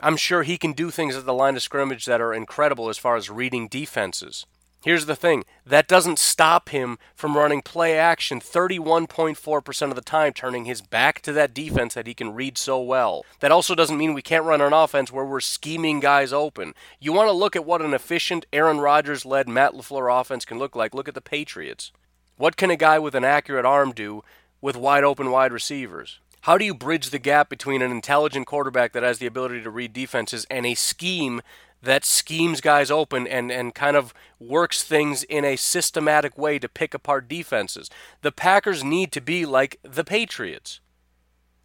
I'm 0.00 0.16
sure 0.16 0.42
he 0.42 0.56
can 0.56 0.72
do 0.72 0.90
things 0.90 1.16
at 1.16 1.26
the 1.26 1.34
line 1.34 1.54
of 1.54 1.60
scrimmage 1.60 2.06
that 2.06 2.22
are 2.22 2.32
incredible 2.32 2.88
as 2.88 2.96
far 2.96 3.16
as 3.16 3.28
reading 3.28 3.68
defenses. 3.68 4.46
Here's 4.82 5.04
the 5.04 5.16
thing 5.16 5.44
that 5.66 5.88
doesn't 5.88 6.18
stop 6.18 6.70
him 6.70 6.98
from 7.14 7.36
running 7.36 7.60
play 7.60 7.98
action 7.98 8.40
31.4% 8.40 9.82
of 9.90 9.94
the 9.94 10.00
time, 10.00 10.32
turning 10.32 10.64
his 10.64 10.80
back 10.80 11.20
to 11.22 11.32
that 11.32 11.52
defense 11.52 11.92
that 11.94 12.06
he 12.06 12.14
can 12.14 12.34
read 12.34 12.56
so 12.56 12.80
well. 12.80 13.24
That 13.40 13.52
also 13.52 13.74
doesn't 13.74 13.98
mean 13.98 14.14
we 14.14 14.22
can't 14.22 14.46
run 14.46 14.62
an 14.62 14.72
offense 14.72 15.12
where 15.12 15.24
we're 15.24 15.40
scheming 15.40 16.00
guys 16.00 16.32
open. 16.32 16.72
You 16.98 17.12
want 17.12 17.28
to 17.28 17.32
look 17.32 17.54
at 17.54 17.66
what 17.66 17.82
an 17.82 17.92
efficient 17.92 18.46
Aaron 18.54 18.78
Rodgers 18.78 19.26
led 19.26 19.48
Matt 19.48 19.74
LaFleur 19.74 20.18
offense 20.18 20.46
can 20.46 20.58
look 20.58 20.74
like. 20.74 20.94
Look 20.94 21.08
at 21.08 21.14
the 21.14 21.20
Patriots. 21.20 21.92
What 22.38 22.56
can 22.56 22.70
a 22.70 22.76
guy 22.76 22.98
with 22.98 23.14
an 23.14 23.24
accurate 23.24 23.66
arm 23.66 23.92
do 23.92 24.24
with 24.62 24.76
wide 24.76 25.04
open 25.04 25.30
wide 25.30 25.52
receivers? 25.52 26.20
How 26.44 26.56
do 26.56 26.64
you 26.64 26.72
bridge 26.72 27.10
the 27.10 27.18
gap 27.18 27.50
between 27.50 27.82
an 27.82 27.90
intelligent 27.90 28.46
quarterback 28.46 28.92
that 28.92 29.02
has 29.02 29.18
the 29.18 29.26
ability 29.26 29.60
to 29.60 29.68
read 29.68 29.92
defenses 29.92 30.46
and 30.50 30.64
a 30.64 30.74
scheme 30.74 31.42
that 31.82 32.04
schemes 32.04 32.60
guys 32.60 32.90
open 32.90 33.26
and, 33.26 33.50
and 33.50 33.74
kind 33.74 33.96
of 33.96 34.12
works 34.38 34.82
things 34.82 35.22
in 35.24 35.44
a 35.44 35.56
systematic 35.56 36.36
way 36.36 36.58
to 36.58 36.68
pick 36.68 36.94
apart 36.94 37.28
defenses. 37.28 37.90
The 38.22 38.32
Packers 38.32 38.84
need 38.84 39.12
to 39.12 39.20
be 39.20 39.46
like 39.46 39.78
the 39.82 40.04
Patriots. 40.04 40.80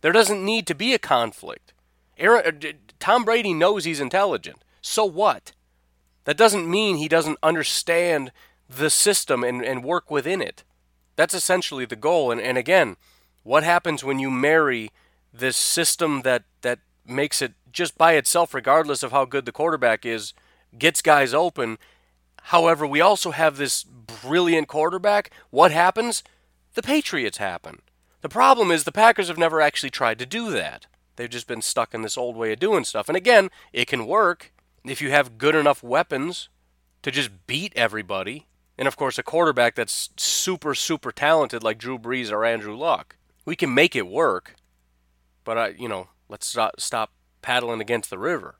There 0.02 0.14
doesn't 0.14 0.44
need 0.44 0.68
to 0.68 0.76
be 0.76 0.94
a 0.94 1.00
conflict. 1.00 1.74
Aaron, 2.18 2.46
uh, 2.64 2.72
Tom 3.00 3.26
Brady 3.26 3.54
knows 3.54 3.84
he's 3.84 4.00
intelligent. 4.00 4.64
So 4.82 5.04
what? 5.04 5.52
That 6.26 6.38
doesn't 6.38 6.70
mean 6.70 6.98
he 6.98 7.08
doesn't 7.08 7.40
understand 7.44 8.32
the 8.70 8.90
system 8.90 9.44
and, 9.44 9.64
and 9.64 9.84
work 9.84 10.10
within 10.10 10.42
it. 10.42 10.64
That's 11.16 11.34
essentially 11.34 11.86
the 11.86 11.96
goal. 11.96 12.32
And, 12.32 12.42
and 12.42 12.58
again, 12.58 12.98
what 13.44 13.64
happens 13.64 14.04
when 14.04 14.20
you 14.20 14.32
marry 14.32 14.92
this 15.34 15.58
system 15.58 16.22
that, 16.22 16.44
that 16.62 16.80
makes 17.08 17.42
it 17.42 17.54
just 17.72 17.98
by 17.98 18.14
itself, 18.14 18.54
regardless 18.54 19.04
of 19.04 19.12
how 19.12 19.26
good 19.26 19.46
the 19.46 19.52
quarterback 19.52 20.06
is, 20.06 20.34
gets 20.78 21.02
guys 21.02 21.34
open. 21.34 21.78
However, 22.44 22.86
we 22.86 23.02
also 23.02 23.32
have 23.32 23.58
this 23.58 23.84
brilliant 23.84 24.68
quarterback. 24.68 25.32
What 25.50 25.72
happens? 25.72 26.24
The 26.74 26.82
Patriots 26.82 27.38
happen. 27.38 27.82
The 28.22 28.30
problem 28.30 28.72
is 28.72 28.84
the 28.84 28.92
Packers 28.92 29.28
have 29.28 29.38
never 29.38 29.62
actually 29.62 29.90
tried 29.90 30.20
to 30.20 30.26
do 30.26 30.52
that. 30.52 30.88
They've 31.16 31.30
just 31.30 31.48
been 31.48 31.62
stuck 31.62 31.94
in 31.94 32.02
this 32.02 32.18
old 32.18 32.36
way 32.36 32.52
of 32.52 32.60
doing 32.60 32.84
stuff. 32.84 33.08
And 33.08 33.16
again, 33.16 33.50
it 33.72 33.88
can 33.88 34.06
work 34.06 34.52
if 34.84 35.02
you 35.02 35.12
have 35.12 35.38
good 35.38 35.56
enough 35.56 35.84
weapons 35.84 36.50
to 37.04 37.12
just 37.12 37.48
beat 37.48 37.74
everybody. 37.76 38.48
And 38.78 38.88
of 38.88 38.98
course, 38.98 39.18
a 39.18 39.24
quarterback 39.24 39.76
that's 39.76 40.10
super, 40.18 40.76
super 40.76 41.12
talented 41.12 41.64
like 41.64 41.78
Drew 41.78 41.98
Brees 41.98 42.32
or 42.32 42.44
Andrew 42.44 42.76
Luck. 42.76 43.16
We 43.46 43.56
can 43.56 43.74
make 43.74 43.96
it 43.96 44.08
work. 44.08 44.56
But, 45.44 45.58
I, 45.58 45.68
you 45.70 45.88
know, 45.88 46.10
let's 46.30 46.56
stop 46.78 47.12
paddling 47.42 47.82
against 47.82 48.10
the 48.10 48.20
river. 48.20 48.56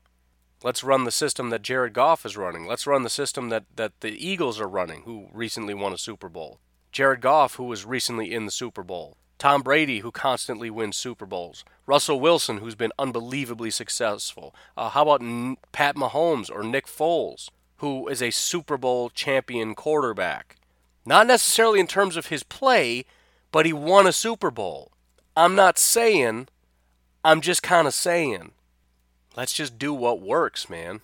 Let's 0.62 0.82
run 0.82 1.04
the 1.04 1.10
system 1.10 1.50
that 1.50 1.62
Jared 1.62 1.92
Goff 1.92 2.24
is 2.24 2.36
running. 2.36 2.66
Let's 2.66 2.86
run 2.86 3.02
the 3.02 3.10
system 3.10 3.50
that, 3.50 3.64
that 3.76 4.00
the 4.00 4.12
Eagles 4.12 4.58
are 4.60 4.68
running, 4.68 5.02
who 5.02 5.28
recently 5.32 5.74
won 5.74 5.92
a 5.92 5.98
Super 5.98 6.28
Bowl. 6.28 6.60
Jared 6.92 7.20
Goff, 7.20 7.56
who 7.56 7.64
was 7.64 7.84
recently 7.84 8.32
in 8.32 8.46
the 8.46 8.50
Super 8.50 8.82
Bowl. 8.82 9.16
Tom 9.38 9.60
Brady, 9.60 9.98
who 9.98 10.10
constantly 10.10 10.70
wins 10.70 10.96
Super 10.96 11.26
Bowls. 11.26 11.62
Russell 11.84 12.18
Wilson, 12.18 12.58
who's 12.58 12.74
been 12.74 12.92
unbelievably 12.98 13.70
successful. 13.70 14.54
Uh, 14.76 14.88
how 14.88 15.02
about 15.02 15.20
N- 15.20 15.58
Pat 15.72 15.94
Mahomes 15.94 16.50
or 16.50 16.62
Nick 16.62 16.86
Foles, 16.86 17.50
who 17.76 18.08
is 18.08 18.22
a 18.22 18.30
Super 18.30 18.78
Bowl 18.78 19.10
champion 19.10 19.74
quarterback? 19.74 20.56
Not 21.04 21.26
necessarily 21.26 21.80
in 21.80 21.86
terms 21.86 22.16
of 22.16 22.26
his 22.26 22.42
play, 22.42 23.04
but 23.52 23.66
he 23.66 23.74
won 23.74 24.06
a 24.06 24.12
Super 24.12 24.50
Bowl. 24.50 24.90
I'm 25.36 25.54
not 25.54 25.78
saying, 25.78 26.48
I'm 27.26 27.40
just 27.40 27.60
kind 27.60 27.88
of 27.88 27.94
saying 27.94 28.52
let's 29.36 29.52
just 29.52 29.80
do 29.80 29.92
what 29.92 30.20
works, 30.20 30.70
man. 30.70 31.00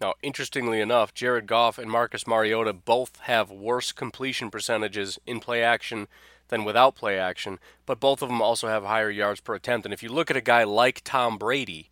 Now, 0.00 0.14
interestingly 0.22 0.80
enough, 0.80 1.12
Jared 1.12 1.46
Goff 1.46 1.76
and 1.76 1.90
Marcus 1.90 2.26
Mariota 2.26 2.72
both 2.72 3.18
have 3.24 3.50
worse 3.50 3.92
completion 3.92 4.50
percentages 4.50 5.18
in 5.26 5.40
play 5.40 5.62
action 5.62 6.08
than 6.48 6.64
without 6.64 6.94
play 6.94 7.18
action, 7.18 7.58
but 7.84 8.00
both 8.00 8.22
of 8.22 8.30
them 8.30 8.40
also 8.40 8.68
have 8.68 8.84
higher 8.84 9.10
yards 9.10 9.40
per 9.40 9.54
attempt. 9.54 9.84
And 9.84 9.92
if 9.92 10.02
you 10.02 10.08
look 10.08 10.30
at 10.30 10.38
a 10.38 10.40
guy 10.40 10.64
like 10.64 11.02
Tom 11.04 11.36
Brady, 11.36 11.90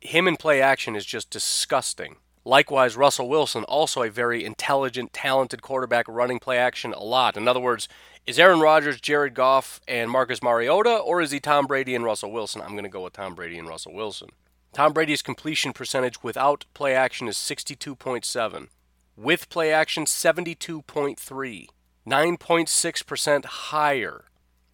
him 0.00 0.26
in 0.26 0.36
play 0.36 0.60
action 0.60 0.96
is 0.96 1.06
just 1.06 1.30
disgusting. 1.30 2.16
Likewise, 2.46 2.96
Russell 2.96 3.28
Wilson, 3.28 3.64
also 3.64 4.04
a 4.04 4.08
very 4.08 4.44
intelligent, 4.44 5.12
talented 5.12 5.62
quarterback 5.62 6.06
running 6.06 6.38
play 6.38 6.58
action 6.58 6.92
a 6.92 7.02
lot. 7.02 7.36
In 7.36 7.48
other 7.48 7.58
words, 7.58 7.88
is 8.24 8.38
Aaron 8.38 8.60
Rodgers, 8.60 9.00
Jared 9.00 9.34
Goff, 9.34 9.80
and 9.88 10.08
Marcus 10.08 10.40
Mariota, 10.40 10.96
or 10.96 11.20
is 11.20 11.32
he 11.32 11.40
Tom 11.40 11.66
Brady 11.66 11.92
and 11.92 12.04
Russell 12.04 12.30
Wilson? 12.30 12.62
I'm 12.62 12.70
going 12.70 12.84
to 12.84 12.88
go 12.88 13.02
with 13.02 13.14
Tom 13.14 13.34
Brady 13.34 13.58
and 13.58 13.66
Russell 13.66 13.94
Wilson. 13.94 14.28
Tom 14.72 14.92
Brady's 14.92 15.22
completion 15.22 15.72
percentage 15.72 16.22
without 16.22 16.66
play 16.72 16.94
action 16.94 17.26
is 17.26 17.36
62.7. 17.36 18.68
With 19.16 19.48
play 19.48 19.72
action, 19.72 20.04
72.3. 20.04 21.66
9.6% 22.06 23.44
higher. 23.44 24.24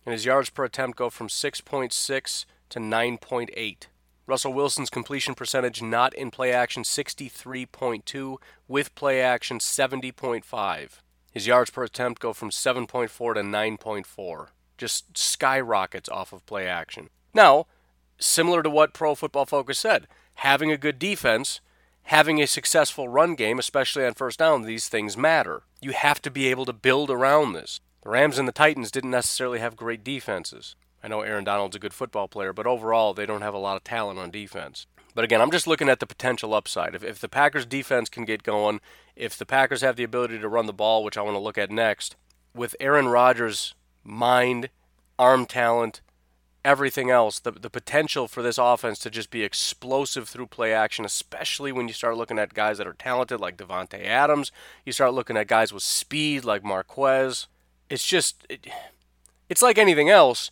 And 0.05 0.13
his 0.13 0.27
yards 0.27 0.51
per 0.51 0.65
attempt 0.65 0.99
go 0.99 1.09
from 1.09 1.29
6.6 1.29 2.45
to 2.69 2.79
9.8. 2.79 3.87
Russell 4.33 4.55
Wilson's 4.55 4.89
completion 4.89 5.35
percentage 5.35 5.83
not 5.83 6.15
in 6.15 6.31
play 6.31 6.53
action 6.53 6.85
63.2, 6.85 8.37
with 8.67 8.95
play 8.95 9.21
action 9.21 9.59
70.5. 9.59 10.89
His 11.31 11.47
yards 11.47 11.69
per 11.69 11.85
attempt 11.85 12.23
go 12.23 12.33
from 12.33 12.49
7.4 12.49 13.11
to 13.11 13.43
9.4. 13.43 14.47
Just 14.79 15.19
skyrockets 15.19 16.09
off 16.09 16.33
of 16.33 16.47
play 16.47 16.67
action. 16.67 17.11
Now, 17.35 17.67
similar 18.19 18.63
to 18.63 18.71
what 18.71 18.95
Pro 18.95 19.15
Football 19.15 19.45
Focus 19.45 19.79
said. 19.79 20.09
Having 20.37 20.73
a 20.73 20.79
good 20.79 20.99
defense, 20.99 21.61
having 22.05 22.41
a 22.41 22.47
successful 22.47 23.11
run 23.11 23.35
game, 23.35 23.59
especially 23.59 24.07
on 24.07 24.15
first 24.15 24.39
down, 24.39 24.63
these 24.63 24.89
things 24.89 25.15
matter. 25.15 25.65
You 25.83 25.93
have 25.93 26.23
to 26.23 26.31
be 26.31 26.47
able 26.47 26.65
to 26.65 26.73
build 26.73 27.11
around 27.11 27.53
this. 27.53 27.81
The 28.03 28.09
Rams 28.09 28.39
and 28.39 28.49
the 28.49 28.53
Titans 28.53 28.91
didn't 28.91 29.11
necessarily 29.11 29.59
have 29.59 29.77
great 29.77 30.03
defenses. 30.03 30.75
I 31.03 31.09
know 31.09 31.23
Aaron 31.23 31.45
Donald's 31.45 31.77
a 31.77 31.81
good 31.81 31.95
football 31.95 32.29
player, 32.29 32.53
but 32.53 32.67
overall, 32.67 33.13
they 33.13 33.27
don't 33.27 33.43
have 33.43 33.55
a 33.55 33.59
lot 33.59 33.77
of 33.77 33.85
talent 33.85 34.19
on 34.19 34.31
defense. 34.31 34.87
But 35.15 35.25
again, 35.25 35.41
I'm 35.41 35.51
just 35.51 35.67
looking 35.67 35.89
at 35.89 36.01
the 36.01 36.07
potential 36.07 36.55
upside. 36.55 36.95
If, 36.95 37.05
if 37.05 37.19
the 37.19 37.29
Packers' 37.29 37.67
defense 37.67 38.09
can 38.09 38.25
get 38.25 38.43
going, 38.43 38.81
if 39.17 39.37
the 39.37 39.47
Packers 39.47 39.83
have 39.83 39.97
the 39.97 40.05
ability 40.05 40.39
to 40.39 40.49
run 40.49 40.67
the 40.67 40.73
ball, 40.73 41.05
which 41.05 41.19
I 41.19 41.23
want 41.23 41.35
to 41.35 41.41
look 41.41 41.59
at 41.59 41.71
next, 41.71 42.17
with 42.55 42.77
Aaron 42.81 43.09
Rodgers' 43.09 43.75
mind, 44.05 44.71
arm 45.19 45.45
talent, 45.45 46.01
everything 46.65 47.11
else, 47.11 47.41
the, 47.41 47.51
the 47.51 47.69
potential 47.69 48.29
for 48.29 48.43
this 48.43 48.59
offense 48.59 48.99
to 49.01 49.11
just 49.11 49.31
be 49.31 49.43
explosive 49.43 50.29
through 50.29 50.47
play 50.47 50.73
action, 50.73 51.05
especially 51.05 51.73
when 51.73 51.89
you 51.89 51.95
start 51.95 52.17
looking 52.17 52.39
at 52.39 52.55
guys 52.55 52.79
that 52.79 52.87
are 52.87 52.95
talented 52.95 53.41
like 53.41 53.57
Davante 53.57 54.05
Adams, 54.05 54.53
you 54.87 54.93
start 54.93 55.13
looking 55.13 55.37
at 55.37 55.49
guys 55.49 55.73
with 55.73 55.83
speed 55.83 56.45
like 56.45 56.65
Marquez. 56.65 57.49
It's 57.91 58.07
just, 58.07 58.47
it, 58.49 58.67
it's 59.49 59.63
like 59.63 59.77
anything 59.77 60.09
else, 60.09 60.51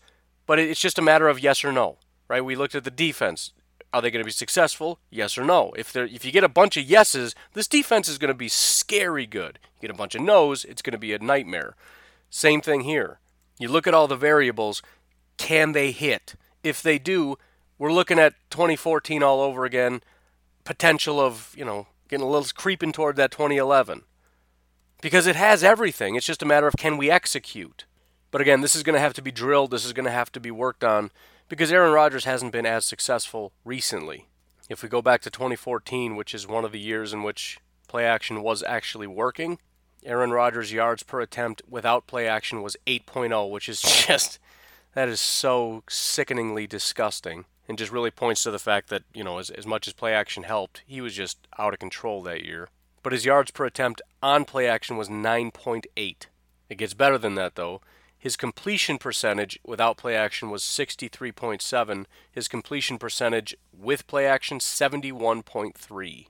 but 0.51 0.59
it's 0.59 0.81
just 0.81 0.99
a 0.99 1.03
matter 1.03 1.29
of 1.29 1.39
yes 1.39 1.65
or 1.65 1.71
no, 1.71 1.99
right? 2.27 2.45
We 2.45 2.57
looked 2.57 2.75
at 2.75 2.83
the 2.83 2.91
defense. 2.91 3.53
Are 3.93 4.03
they 4.03 4.11
going 4.11 4.21
to 4.21 4.27
be 4.27 4.33
successful? 4.33 4.99
Yes 5.09 5.39
or 5.39 5.45
no. 5.45 5.71
If 5.79 5.93
they 5.93 6.03
if 6.07 6.25
you 6.25 6.33
get 6.33 6.43
a 6.43 6.49
bunch 6.49 6.77
of 6.77 6.83
yeses, 6.83 7.37
this 7.53 7.69
defense 7.69 8.09
is 8.09 8.19
going 8.19 8.33
to 8.33 8.35
be 8.35 8.49
scary 8.49 9.27
good. 9.27 9.61
You 9.77 9.87
get 9.87 9.95
a 9.95 9.97
bunch 9.97 10.17
of 10.17 10.23
nos, 10.23 10.65
it's 10.65 10.83
going 10.83 10.91
to 10.91 10.99
be 10.99 11.15
a 11.15 11.21
nightmare. 11.21 11.77
Same 12.31 12.61
thing 12.61 12.81
here. 12.81 13.21
You 13.61 13.69
look 13.69 13.87
at 13.87 13.95
all 13.95 14.09
the 14.09 14.17
variables, 14.17 14.83
can 15.37 15.71
they 15.71 15.93
hit? 15.93 16.35
If 16.65 16.83
they 16.83 16.99
do, 16.99 17.39
we're 17.79 17.93
looking 17.93 18.19
at 18.19 18.35
2014 18.51 19.23
all 19.23 19.43
over 19.43 19.65
again. 19.65 20.03
Potential 20.65 21.21
of, 21.21 21.55
you 21.57 21.65
know, 21.65 21.87
getting 22.09 22.27
a 22.27 22.29
little 22.29 22.51
creeping 22.57 22.91
toward 22.91 23.15
that 23.15 23.31
2011. 23.31 24.03
Because 25.01 25.29
it 25.29 25.37
has 25.37 25.63
everything. 25.63 26.17
It's 26.17 26.27
just 26.27 26.43
a 26.43 26.45
matter 26.45 26.67
of 26.67 26.75
can 26.77 26.97
we 26.97 27.09
execute. 27.09 27.85
But 28.31 28.41
again, 28.41 28.61
this 28.61 28.77
is 28.77 28.83
going 28.83 28.95
to 28.95 29.01
have 29.01 29.15
to 29.15 29.23
be 29.23 29.33
drilled. 29.33 29.71
This 29.71 29.85
is 29.85 29.93
going 29.93 30.05
to 30.05 30.11
have 30.11 30.31
to 30.33 30.41
be 30.41 30.51
worked 30.51 30.85
on 30.85 31.11
because 31.49 31.73
Aaron 31.73 31.93
Rodgers 31.93 32.25
hasn't 32.25 32.53
been 32.53 32.67
as 32.67 32.85
successful 32.85 33.53
recently. 33.65 34.27
If 34.69 34.83
we 34.83 34.89
go 34.89 35.03
back 35.03 35.21
to 35.23 35.31
2014, 35.31 36.15
which 36.15 36.33
is 36.33 36.47
one 36.47 36.65
of 36.65 36.73
the 36.73 36.79
years 36.79 37.13
in 37.13 37.25
which 37.25 37.59
play 37.89 38.05
action 38.05 38.43
was 38.43 38.63
actually 38.63 39.09
working, 39.09 39.59
Aaron 40.05 40.31
Rodgers' 40.31 40.73
yards 40.73 41.03
per 41.03 41.21
attempt 41.21 41.63
without 41.69 42.07
play 42.07 42.29
action 42.29 42.63
was 42.63 42.77
8.0, 42.87 43.51
which 43.51 43.69
is 43.69 43.83
just 44.07 44.39
that 44.95 45.09
is 45.09 45.21
so 45.21 45.83
sickeningly 45.89 46.67
disgusting 46.67 47.45
and 47.69 47.79
just 47.79 47.93
really 47.93 48.11
points 48.11 48.43
to 48.45 48.51
the 48.51 48.59
fact 48.59 48.89
that, 48.89 49.03
you 49.15 49.23
know, 49.23 49.39
as, 49.39 49.51
as 49.51 49.67
much 49.67 49.87
as 49.87 49.93
play 49.93 50.13
action 50.13 50.45
helped, 50.45 50.83
he 50.87 51.01
was 51.01 51.15
just 51.15 51.47
out 51.59 51.73
of 51.73 51.79
control 51.79 52.23
that 52.23 52.45
year. 52.45 52.69
But 53.03 53.13
his 53.13 53.25
yards 53.25 53.51
per 53.51 53.65
attempt 53.65 54.03
on 54.23 54.45
play 54.45 54.69
action 54.69 54.97
was 54.97 55.09
9.8. 55.09 55.87
It 56.69 56.79
gets 56.79 56.95
better 56.95 57.19
than 57.19 57.35
that, 57.37 57.55
though. 57.57 57.81
His 58.21 58.37
completion 58.37 58.99
percentage 58.99 59.59
without 59.65 59.97
play 59.97 60.15
action 60.15 60.51
was 60.51 60.63
63.7. 60.63 62.05
His 62.31 62.49
completion 62.49 62.99
percentage 62.99 63.57
with 63.73 64.07
play 64.07 64.27
action, 64.27 64.59
71.3. 64.59 66.27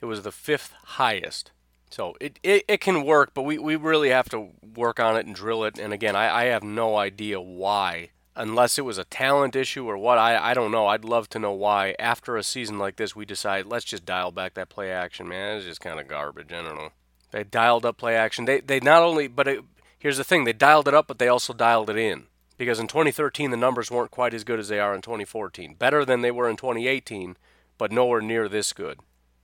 It 0.00 0.06
was 0.06 0.22
the 0.22 0.32
fifth 0.32 0.72
highest 0.82 1.52
So 1.90 2.16
it, 2.22 2.38
it, 2.42 2.64
it 2.66 2.80
can 2.80 3.04
work, 3.04 3.32
but 3.34 3.42
we, 3.42 3.58
we 3.58 3.76
really 3.76 4.08
have 4.08 4.30
to 4.30 4.48
work 4.74 4.98
on 4.98 5.18
it 5.18 5.26
and 5.26 5.34
drill 5.34 5.64
it. 5.64 5.78
And 5.78 5.92
again, 5.92 6.16
I, 6.16 6.34
I 6.34 6.44
have 6.44 6.62
no 6.62 6.96
idea 6.96 7.38
why, 7.38 8.12
unless 8.34 8.78
it 8.78 8.86
was 8.86 8.96
a 8.96 9.04
talent 9.04 9.54
issue 9.54 9.86
or 9.86 9.98
what. 9.98 10.16
I, 10.16 10.52
I 10.52 10.54
don't 10.54 10.72
know. 10.72 10.86
I'd 10.86 11.04
love 11.04 11.28
to 11.30 11.38
know 11.38 11.52
why, 11.52 11.94
after 11.98 12.38
a 12.38 12.42
season 12.42 12.78
like 12.78 12.96
this, 12.96 13.14
we 13.14 13.26
decide, 13.26 13.66
let's 13.66 13.84
just 13.84 14.06
dial 14.06 14.32
back 14.32 14.54
that 14.54 14.70
play 14.70 14.90
action, 14.90 15.28
man. 15.28 15.58
It's 15.58 15.66
just 15.66 15.82
kind 15.82 16.00
of 16.00 16.08
garbage. 16.08 16.50
I 16.50 16.62
don't 16.62 16.76
know. 16.76 16.92
They 17.30 17.44
dialed 17.44 17.84
up 17.84 17.98
play 17.98 18.16
action. 18.16 18.46
They, 18.46 18.60
they 18.60 18.80
not 18.80 19.02
only, 19.02 19.28
but 19.28 19.46
it, 19.46 19.60
here's 20.06 20.18
the 20.18 20.22
thing 20.22 20.44
they 20.44 20.52
dialed 20.52 20.86
it 20.86 20.94
up, 20.94 21.08
but 21.08 21.18
they 21.18 21.26
also 21.26 21.52
dialed 21.52 21.90
it 21.90 21.96
in. 21.96 22.26
Because 22.56 22.78
in 22.78 22.86
2013, 22.86 23.50
the 23.50 23.56
numbers 23.56 23.90
weren't 23.90 24.12
quite 24.12 24.34
as 24.34 24.44
good 24.44 24.60
as 24.60 24.68
they 24.68 24.78
are 24.78 24.94
in 24.94 25.02
2014. 25.02 25.74
Better 25.74 26.04
than 26.04 26.20
they 26.20 26.30
were 26.30 26.48
in 26.48 26.56
2018, 26.56 27.36
but 27.76 27.90
nowhere 27.90 28.20
near 28.20 28.48
this 28.48 28.72
good. 28.72 29.00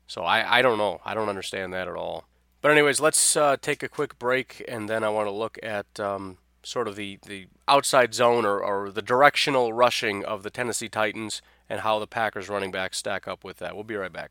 So 0.06 0.22
I, 0.22 0.58
I 0.58 0.62
don't 0.62 0.78
know. 0.78 1.00
I 1.04 1.14
don't 1.14 1.28
understand 1.28 1.72
that 1.72 1.88
at 1.88 1.96
all. 1.96 2.28
But 2.60 2.70
anyways, 2.70 3.00
let's 3.00 3.36
uh, 3.36 3.56
take 3.60 3.82
a 3.82 3.88
quick 3.88 4.20
break, 4.20 4.64
and 4.68 4.88
then 4.88 5.02
I 5.02 5.08
want 5.08 5.26
to 5.26 5.32
look 5.32 5.58
at 5.64 5.98
um, 5.98 6.38
sort 6.62 6.86
of 6.86 6.94
the, 6.94 7.18
the 7.26 7.48
outside 7.66 8.14
zone 8.14 8.44
or, 8.46 8.60
or 8.62 8.92
the 8.92 9.02
directional 9.02 9.72
rushing 9.72 10.24
of 10.24 10.44
the 10.44 10.50
Tennessee 10.50 10.88
Titans 10.88 11.42
and 11.68 11.80
how 11.80 11.98
the 11.98 12.06
Packers 12.06 12.48
running 12.48 12.70
backs 12.70 12.98
stack 12.98 13.26
up 13.26 13.42
with 13.42 13.56
that. 13.58 13.74
We'll 13.74 13.82
be 13.82 13.96
right 13.96 14.12
back. 14.12 14.30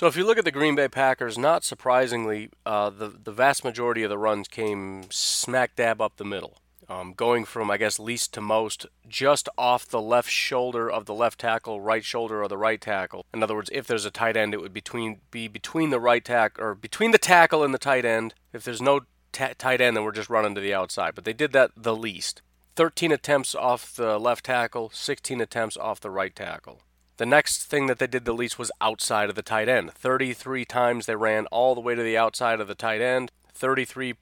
So 0.00 0.06
if 0.06 0.16
you 0.16 0.24
look 0.24 0.38
at 0.38 0.46
the 0.46 0.50
Green 0.50 0.76
Bay 0.76 0.88
Packers, 0.88 1.36
not 1.36 1.62
surprisingly, 1.62 2.48
uh, 2.64 2.88
the, 2.88 3.08
the 3.08 3.32
vast 3.32 3.64
majority 3.64 4.02
of 4.02 4.08
the 4.08 4.16
runs 4.16 4.48
came 4.48 5.02
smack 5.10 5.76
dab 5.76 6.00
up 6.00 6.16
the 6.16 6.24
middle 6.24 6.56
um, 6.88 7.12
going 7.12 7.44
from 7.44 7.70
I 7.70 7.76
guess 7.76 7.98
least 7.98 8.32
to 8.32 8.40
most, 8.40 8.86
just 9.06 9.50
off 9.58 9.86
the 9.86 10.00
left 10.00 10.30
shoulder 10.30 10.90
of 10.90 11.04
the 11.04 11.12
left 11.12 11.40
tackle, 11.40 11.82
right 11.82 12.02
shoulder 12.02 12.40
of 12.40 12.48
the 12.48 12.56
right 12.56 12.80
tackle. 12.80 13.26
In 13.34 13.42
other 13.42 13.54
words, 13.54 13.68
if 13.74 13.86
there's 13.86 14.06
a 14.06 14.10
tight 14.10 14.38
end, 14.38 14.54
it 14.54 14.62
would 14.62 14.72
between 14.72 15.20
be 15.30 15.48
between 15.48 15.90
the 15.90 16.00
right 16.00 16.24
tackle 16.24 16.64
or 16.64 16.74
between 16.74 17.10
the 17.10 17.18
tackle 17.18 17.62
and 17.62 17.74
the 17.74 17.78
tight 17.78 18.06
end. 18.06 18.32
If 18.54 18.64
there's 18.64 18.80
no 18.80 19.00
t- 19.32 19.52
tight 19.58 19.82
end, 19.82 19.98
then 19.98 20.04
we're 20.04 20.12
just 20.12 20.30
running 20.30 20.54
to 20.54 20.62
the 20.62 20.72
outside. 20.72 21.14
But 21.14 21.26
they 21.26 21.34
did 21.34 21.52
that 21.52 21.72
the 21.76 21.94
least. 21.94 22.40
13 22.74 23.12
attempts 23.12 23.54
off 23.54 23.94
the 23.96 24.18
left 24.18 24.46
tackle, 24.46 24.88
16 24.94 25.42
attempts 25.42 25.76
off 25.76 26.00
the 26.00 26.08
right 26.08 26.34
tackle. 26.34 26.80
The 27.20 27.26
next 27.26 27.64
thing 27.64 27.84
that 27.84 27.98
they 27.98 28.06
did 28.06 28.24
the 28.24 28.32
least 28.32 28.58
was 28.58 28.72
outside 28.80 29.28
of 29.28 29.34
the 29.34 29.42
tight 29.42 29.68
end. 29.68 29.92
33 29.92 30.64
times 30.64 31.04
they 31.04 31.14
ran 31.14 31.44
all 31.48 31.74
the 31.74 31.80
way 31.82 31.94
to 31.94 32.02
the 32.02 32.16
outside 32.16 32.62
of 32.62 32.66
the 32.66 32.74
tight 32.74 33.02
end, 33.02 33.30
33 33.52 34.14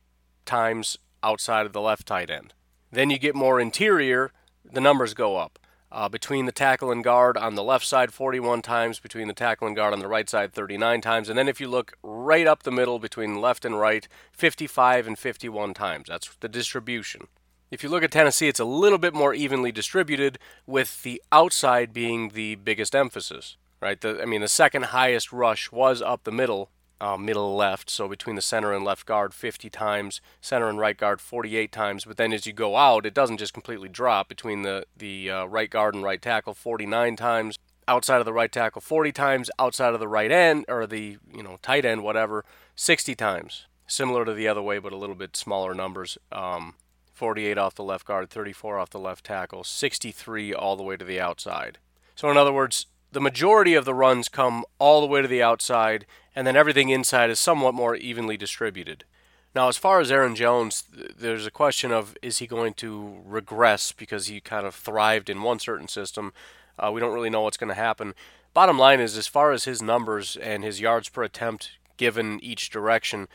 times 0.45 0.99
outside 1.23 1.65
of 1.65 1.73
the 1.73 1.81
left 1.81 2.09
tight 2.09 2.29
end. 2.29 2.55
Then 2.91 3.09
you 3.09 3.17
get 3.21 3.37
more 3.37 3.61
interior, 3.61 4.33
the 4.65 4.81
numbers 4.81 5.15
go 5.15 5.37
up. 5.37 5.61
Uh, 5.93 6.09
between 6.09 6.47
the 6.47 6.51
tackle 6.51 6.91
and 6.91 7.05
guard 7.05 7.37
on 7.37 7.55
the 7.55 7.63
left 7.63 7.87
side 7.87 8.13
41 8.13 8.63
times, 8.63 8.99
between 8.99 9.29
the 9.29 9.33
tackle 9.33 9.69
and 9.69 9.77
guard 9.77 9.93
on 9.93 10.01
the 10.01 10.09
right 10.09 10.29
side 10.29 10.53
39 10.53 11.01
times, 11.01 11.29
and 11.29 11.39
then 11.39 11.47
if 11.47 11.61
you 11.61 11.69
look 11.69 11.93
right 12.03 12.49
up 12.49 12.65
the 12.65 12.73
middle 12.73 12.99
between 12.99 13.41
left 13.41 13.65
and 13.65 13.79
right, 13.79 14.09
55 14.33 15.07
and 15.07 15.17
51 15.17 15.73
times. 15.73 16.09
That's 16.09 16.35
the 16.41 16.49
distribution. 16.49 17.29
If 17.71 17.83
you 17.83 17.89
look 17.89 18.03
at 18.03 18.11
Tennessee, 18.11 18.49
it's 18.49 18.61
a 18.61 18.65
little 18.65 18.99
bit 18.99 19.15
more 19.15 19.35
evenly 19.35 19.73
distributed, 19.73 20.39
with 20.67 21.03
the 21.03 21.23
outside 21.31 21.93
being 21.93 22.31
the 22.31 22.55
biggest 22.55 22.95
emphasis. 22.95 23.57
Right? 23.81 24.01
The, 24.01 24.21
I 24.23 24.25
mean, 24.25 24.41
the 24.41 24.49
second 24.49 24.87
highest 24.87 25.33
rush 25.33 25.71
was 25.71 26.03
up 26.03 26.25
the 26.25 26.33
middle 26.33 26.71
uh, 27.01 27.17
middle 27.17 27.55
left, 27.55 27.91
so 27.91 28.09
between 28.09 28.37
the 28.37 28.43
center 28.43 28.73
and 28.73 28.85
left 28.85 29.07
guard 29.07 29.33
50 29.33 29.71
times, 29.71 30.21
center 30.41 30.69
and 30.69 30.79
right 30.79 30.97
guard 30.97 31.21
48 31.21 31.71
times. 31.71 32.05
But 32.05 32.17
then 32.17 32.33
as 32.33 32.47
you 32.47 32.53
go 32.53 32.77
out, 32.77 33.07
it 33.07 33.15
doesn't 33.15 33.39
just 33.39 33.55
completely 33.55 33.89
drop 33.89 34.29
between 34.29 34.63
the 34.63 34.85
the 34.97 35.31
uh, 35.31 35.45
right 35.45 35.71
guard 35.71 35.95
and 35.95 36.03
right 36.03 36.21
tackle 36.21 36.55
49 36.55 37.17
times, 37.17 37.59
outside 37.87 38.19
of 38.19 38.25
the 38.25 38.33
right 38.33 38.51
tackle 38.51 38.81
40 38.81 39.13
times, 39.13 39.51
outside 39.59 39.95
of 39.95 40.01
the 40.01 40.09
right 40.09 40.33
end 40.33 40.65
or 40.69 40.87
the 40.87 41.19
you 41.33 41.43
know 41.43 41.59
tight 41.63 41.85
end 41.85 42.03
whatever 42.03 42.45
60 42.75 43.15
times. 43.15 43.67
Similar 43.87 44.25
to 44.25 44.35
the 44.35 44.49
other 44.49 44.61
way, 44.61 44.79
but 44.79 44.93
a 44.93 44.97
little 44.97 45.15
bit 45.15 45.37
smaller 45.37 45.75
numbers. 45.75 46.19
Um, 46.31 46.75
48 47.19 47.59
off 47.59 47.75
the 47.75 47.83
left 47.83 48.07
guard, 48.07 48.31
34 48.31 48.79
off 48.79 48.91
the 48.91 48.99
left 49.01 49.25
tackle, 49.25 49.65
63 49.65 50.55
all 50.55 50.77
the 50.77 50.85
way 50.85 50.97
to 50.97 51.05
the 51.05 51.21
outside. 51.21 51.79
So 52.15 52.31
in 52.31 52.37
other 52.37 52.53
words, 52.53 52.87
the 53.11 53.21
majority 53.21 53.75
of 53.75 53.85
the 53.85 53.93
runs 53.93 54.29
come 54.29 54.65
all 54.79 55.01
the 55.01 55.07
way 55.09 55.21
to 55.21 55.27
the 55.27 55.43
outside, 55.43 56.07
and 56.37 56.47
then 56.47 56.57
everything 56.57 56.91
inside 56.91 57.29
is 57.29 57.41
somewhat 57.41 57.75
more 57.75 57.97
evenly 57.97 58.37
distributed. 58.37 59.05
Now, 59.53 59.67
as 59.67 59.77
far 59.77 59.99
as 59.99 60.13
Aaron 60.13 60.37
Jones, 60.37 60.85
there's 61.19 61.45
a 61.45 61.51
question 61.51 61.91
of 61.91 62.17
is 62.23 62.39
he 62.39 62.47
going 62.47 62.75
to 62.75 63.17
regress 63.27 63.91
because 63.91 64.29
he 64.29 64.41
kind 64.41 64.65
of 64.65 64.75
thrived 64.75 65.29
in 65.29 65.43
one 65.43 65.59
certain 65.59 65.89
system? 65.89 66.33
Uh, 66.79 66.93
we 66.93 67.01
don't 67.01 67.15
really 67.15 67.31
know 67.31 67.41
what's 67.41 67.57
going 67.57 67.69
to 67.69 67.75
happen. 67.75 68.15
Bottom 68.55 68.79
line 68.79 69.01
is, 69.01 69.17
as 69.17 69.27
far 69.27 69.51
as 69.51 69.65
his 69.65 69.83
numbers 69.83 70.37
and 70.37 70.63
his 70.63 70.81
yards 70.81 71.09
per 71.09 71.25
attempt 71.25 71.73
given 71.97 72.39
each 72.45 72.71
direction, 72.71 73.27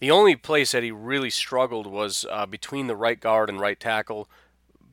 the 0.00 0.10
only 0.10 0.36
place 0.36 0.72
that 0.72 0.82
he 0.82 0.90
really 0.90 1.30
struggled 1.30 1.86
was 1.86 2.26
uh, 2.30 2.46
between 2.46 2.88
the 2.88 2.96
right 2.96 3.20
guard 3.20 3.48
and 3.48 3.60
right 3.60 3.78
tackle, 3.78 4.28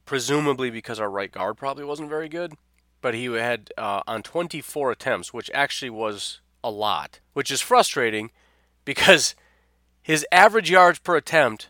presumably 0.05 0.69
because 0.69 0.99
our 0.99 1.09
right 1.09 1.31
guard 1.31 1.57
probably 1.57 1.83
wasn't 1.83 2.09
very 2.09 2.29
good 2.29 2.53
but 3.01 3.13
he 3.13 3.25
had 3.25 3.71
uh, 3.77 4.01
on 4.07 4.23
24 4.23 4.91
attempts, 4.91 5.33
which 5.33 5.51
actually 5.53 5.89
was 5.89 6.41
a 6.63 6.69
lot, 6.69 7.19
which 7.33 7.51
is 7.51 7.61
frustrating 7.61 8.31
because 8.85 9.35
his 10.01 10.25
average 10.31 10.69
yards 10.69 10.99
per 10.99 11.15
attempt 11.15 11.69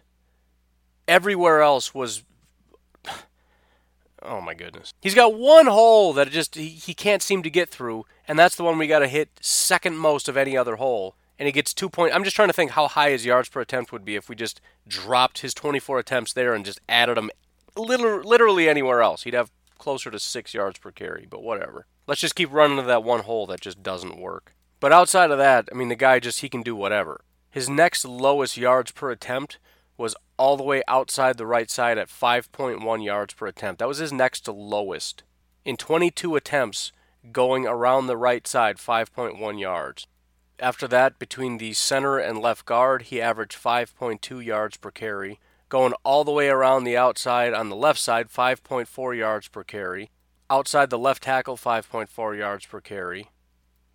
everywhere 1.07 1.61
else 1.61 1.93
was 1.93 2.23
oh 4.21 4.41
my 4.41 4.53
goodness. 4.53 4.93
He's 5.01 5.15
got 5.15 5.37
one 5.37 5.67
hole 5.67 6.13
that 6.13 6.29
just 6.29 6.55
he, 6.55 6.69
he 6.69 6.93
can't 6.93 7.21
seem 7.21 7.43
to 7.43 7.49
get 7.49 7.69
through 7.69 8.05
and 8.27 8.37
that's 8.37 8.55
the 8.55 8.63
one 8.63 8.77
we 8.77 8.87
got 8.87 8.99
to 8.99 9.07
hit 9.07 9.29
second 9.41 9.97
most 9.97 10.27
of 10.27 10.37
any 10.37 10.57
other 10.57 10.77
hole 10.77 11.15
and 11.39 11.45
he 11.45 11.51
gets 11.51 11.73
two 11.73 11.89
point 11.89 12.13
i'm 12.13 12.23
just 12.23 12.35
trying 12.35 12.49
to 12.49 12.53
think 12.53 12.71
how 12.71 12.87
high 12.87 13.09
his 13.09 13.25
yards 13.25 13.49
per 13.49 13.61
attempt 13.61 13.91
would 13.91 14.05
be 14.05 14.15
if 14.15 14.29
we 14.29 14.35
just 14.35 14.61
dropped 14.87 15.39
his 15.39 15.53
24 15.53 15.99
attempts 15.99 16.33
there 16.33 16.53
and 16.53 16.65
just 16.65 16.81
added 16.89 17.17
them 17.17 17.29
literally 17.75 18.67
anywhere 18.67 19.01
else 19.01 19.23
he'd 19.23 19.33
have 19.33 19.51
closer 19.77 20.11
to 20.11 20.19
six 20.19 20.53
yards 20.53 20.79
per 20.79 20.91
carry, 20.91 21.27
but 21.29 21.43
whatever. 21.43 21.85
Let's 22.07 22.21
just 22.21 22.35
keep 22.35 22.51
running 22.51 22.77
to 22.77 22.83
that 22.83 23.03
one 23.03 23.21
hole 23.21 23.45
that 23.47 23.61
just 23.61 23.83
doesn't 23.83 24.19
work. 24.19 24.53
But 24.79 24.93
outside 24.93 25.31
of 25.31 25.37
that, 25.37 25.69
I 25.71 25.75
mean, 25.75 25.89
the 25.89 25.95
guy 25.95 26.19
just, 26.19 26.41
he 26.41 26.49
can 26.49 26.61
do 26.61 26.75
whatever. 26.75 27.21
His 27.49 27.69
next 27.69 28.05
lowest 28.05 28.57
yards 28.57 28.91
per 28.91 29.11
attempt 29.11 29.57
was 29.97 30.15
all 30.37 30.57
the 30.57 30.63
way 30.63 30.83
outside 30.87 31.37
the 31.37 31.47
right 31.47 31.71
side 31.71 31.97
at 31.97 32.09
5.1 32.09 33.03
yards 33.03 33.33
per 33.33 33.47
attempt. 33.47 33.79
That 33.79 33.87
was 33.87 33.97
his 33.97 34.13
next 34.13 34.41
to 34.41 34.51
lowest. 34.51 35.23
In 35.65 35.77
22 35.77 36.35
attempts, 36.35 36.91
going 37.31 37.65
around 37.65 38.05
the 38.05 38.17
right 38.17 38.45
side, 38.45 38.77
5.1 38.77 39.59
yards. 39.59 40.07
After 40.59 40.87
that, 40.87 41.19
between 41.19 41.59
the 41.59 41.73
center 41.73 42.17
and 42.17 42.41
left 42.41 42.65
guard, 42.65 43.03
he 43.03 43.21
averaged 43.21 43.61
5.2 43.61 44.43
yards 44.43 44.77
per 44.77 44.89
carry. 44.89 45.39
Going 45.69 45.93
all 46.03 46.23
the 46.23 46.31
way 46.31 46.49
around 46.49 46.83
the 46.83 46.97
outside 46.97 47.53
on 47.53 47.69
the 47.69 47.75
left 47.75 47.99
side, 47.99 48.29
5.4 48.29 49.15
yards 49.15 49.47
per 49.49 49.63
carry. 49.63 50.09
Outside 50.49 50.89
the 50.89 50.97
left 50.97 51.23
tackle, 51.23 51.57
5.4 51.57 52.37
yards 52.37 52.65
per 52.65 52.81
carry. 52.81 53.29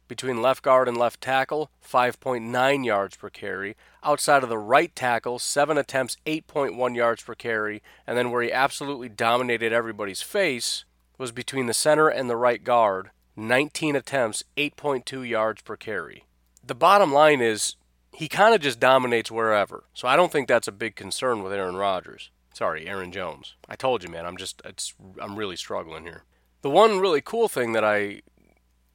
Between 0.07 0.43
left 0.43 0.63
guard 0.63 0.87
and 0.87 0.97
left 0.97 1.21
tackle, 1.21 1.71
5.9 1.85 2.85
yards 2.85 3.17
per 3.17 3.31
carry. 3.31 3.75
Outside 4.05 4.45
of 4.45 4.49
the 4.49 4.59
right 4.59 4.95
tackle, 4.95 5.41
7 5.41 5.77
attempts, 5.77 6.17
8.1 6.27 6.95
yards 6.95 7.23
per 7.23 7.35
carry. 7.35 7.83
And 8.07 8.17
then 8.17 8.31
where 8.31 8.43
he 8.43 8.53
absolutely 8.53 9.09
dominated 9.09 9.73
everybody's 9.73 10.23
face 10.23 10.85
was 11.19 11.33
between 11.33 11.67
the 11.67 11.75
center 11.75 12.09
and 12.09 12.31
the 12.31 12.37
right 12.37 12.63
guard, 12.63 13.11
19 13.35 13.97
attempts, 13.97 14.45
8.2 14.57 15.29
yards 15.29 15.63
per 15.63 15.77
carry. 15.77 16.25
The 16.65 16.75
bottom 16.75 17.13
line 17.13 17.41
is 17.41 17.77
he 18.15 18.29
kind 18.29 18.55
of 18.55 18.61
just 18.61 18.79
dominates 18.79 19.31
wherever. 19.31 19.85
So 19.95 20.07
I 20.07 20.17
don't 20.17 20.31
think 20.31 20.49
that's 20.49 20.69
a 20.69 20.73
big 20.73 20.95
concern 20.97 21.43
with 21.43 21.53
Aaron 21.53 21.77
Rodgers. 21.77 22.31
Sorry, 22.55 22.87
Aaron 22.87 23.13
Jones. 23.13 23.55
I 23.69 23.77
told 23.77 24.03
you, 24.03 24.11
man. 24.11 24.27
I'm 24.27 24.37
just 24.37 24.61
it's 24.65 24.95
I'm 25.21 25.37
really 25.37 25.57
struggling 25.57 26.05
here. 26.05 26.25
The 26.61 26.71
one 26.71 27.01
really 27.01 27.21
cool 27.21 27.49
thing 27.49 27.73
that 27.73 27.85
I 27.85 28.23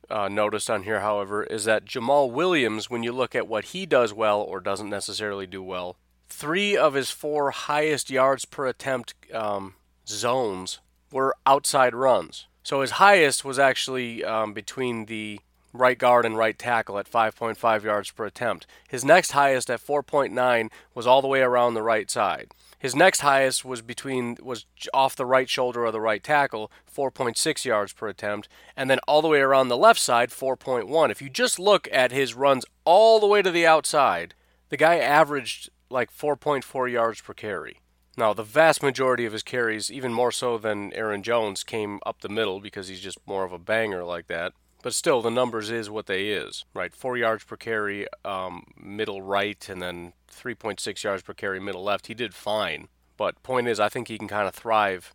uh, 0.10 0.30
noticed 0.30 0.70
on 0.70 0.84
here, 0.84 1.02
however, 1.02 1.44
is 1.44 1.66
that 1.66 1.86
Jamaal 1.86 2.32
Williams, 2.32 2.90
when 2.90 3.04
you 3.04 3.12
look 3.12 3.36
at 3.36 3.48
what 3.48 3.66
he 3.66 3.86
does 3.86 4.14
well 4.14 4.40
or 4.40 4.60
doesn't 4.60 4.90
necessarily 4.90 5.48
do 5.48 5.62
well, 5.62 5.98
three 6.30 6.78
of 6.78 6.94
his 6.94 7.10
four 7.10 7.52
highest 7.52 8.10
yards 8.10 8.46
per 8.46 8.68
attempt 8.68 9.16
um, 9.34 9.74
zones 10.08 10.80
were 11.12 11.36
outside 11.46 11.96
runs. 11.96 12.48
So 12.64 12.82
his 12.82 12.92
highest 12.92 13.44
was 13.44 13.60
actually 13.60 14.24
um, 14.24 14.54
between 14.54 15.06
the 15.06 15.40
right 15.74 15.98
guard 15.98 16.26
and 16.26 16.38
right 16.38 16.58
tackle 16.58 16.98
at 16.98 17.10
5.5 17.10 17.84
yards 17.84 18.12
per 18.12 18.26
attempt. 18.26 18.66
His 18.88 19.06
next 19.06 19.32
highest 19.32 19.70
at 19.70 19.86
4.9 19.86 20.70
was 20.96 21.08
all 21.08 21.22
the 21.22 21.28
way 21.28 21.42
around 21.42 21.74
the 21.74 21.84
right 21.84 22.10
side. 22.10 22.52
His 22.80 22.96
next 22.96 23.22
highest 23.22 23.66
was 23.66 23.82
between 23.82 24.38
was 24.42 24.66
off 24.94 25.16
the 25.16 25.26
right 25.26 25.50
shoulder 25.50 25.86
of 25.86 25.94
the 25.94 26.02
right 26.02 26.24
tackle, 26.24 26.72
4.6 26.94 27.66
yards 27.66 27.94
per 27.94 28.08
attempt, 28.08 28.48
and 28.76 28.90
then 28.90 29.00
all 29.08 29.22
the 29.22 29.28
way 29.28 29.40
around 29.40 29.68
the 29.68 29.78
left 29.78 30.00
side, 30.00 30.30
4.1. 30.30 31.10
If 31.10 31.22
you 31.22 31.30
just 31.30 31.58
look 31.58 31.88
at 31.92 32.12
his 32.12 32.36
runs 32.36 32.66
all 32.86 33.20
the 33.20 33.28
way 33.28 33.42
to 33.42 33.52
the 33.52 33.66
outside, 33.66 34.36
the 34.70 34.78
guy 34.78 34.98
averaged 34.98 35.70
like 35.90 36.16
4.4 36.16 36.92
yards 36.92 37.22
per 37.22 37.34
carry. 37.34 37.80
Now, 38.18 38.34
the 38.34 38.44
vast 38.44 38.82
majority 38.82 39.26
of 39.26 39.34
his 39.34 39.44
carries, 39.44 39.92
even 39.92 40.12
more 40.12 40.32
so 40.32 40.58
than 40.58 40.92
Aaron 40.94 41.22
Jones, 41.22 41.64
came 41.64 42.00
up 42.04 42.22
the 42.22 42.30
middle 42.30 42.60
because 42.60 42.88
he's 42.88 43.00
just 43.00 43.20
more 43.28 43.44
of 43.44 43.52
a 43.52 43.60
banger 43.60 44.04
like 44.04 44.28
that. 44.28 44.54
But 44.88 44.94
still, 44.94 45.22
the 45.22 45.30
numbers 45.30 45.70
is 45.70 45.90
what 45.90 46.06
they 46.06 46.30
is, 46.30 46.64
right? 46.74 46.96
Four 46.96 47.18
yards 47.18 47.44
per 47.44 47.58
carry, 47.58 48.08
um, 48.24 48.64
middle 48.80 49.22
right, 49.22 49.68
and 49.68 49.82
then 49.82 50.14
3.6 50.32 51.04
yards 51.04 51.24
per 51.24 51.34
carry, 51.34 51.60
middle 51.60 51.84
left. 51.84 52.08
He 52.08 52.14
did 52.14 52.34
fine. 52.34 52.88
But 53.18 53.44
point 53.44 53.68
is, 53.68 53.82
I 53.82 53.90
think 53.90 54.08
he 54.08 54.18
can 54.18 54.30
kind 54.30 54.48
of 54.48 54.56
thrive 54.56 55.14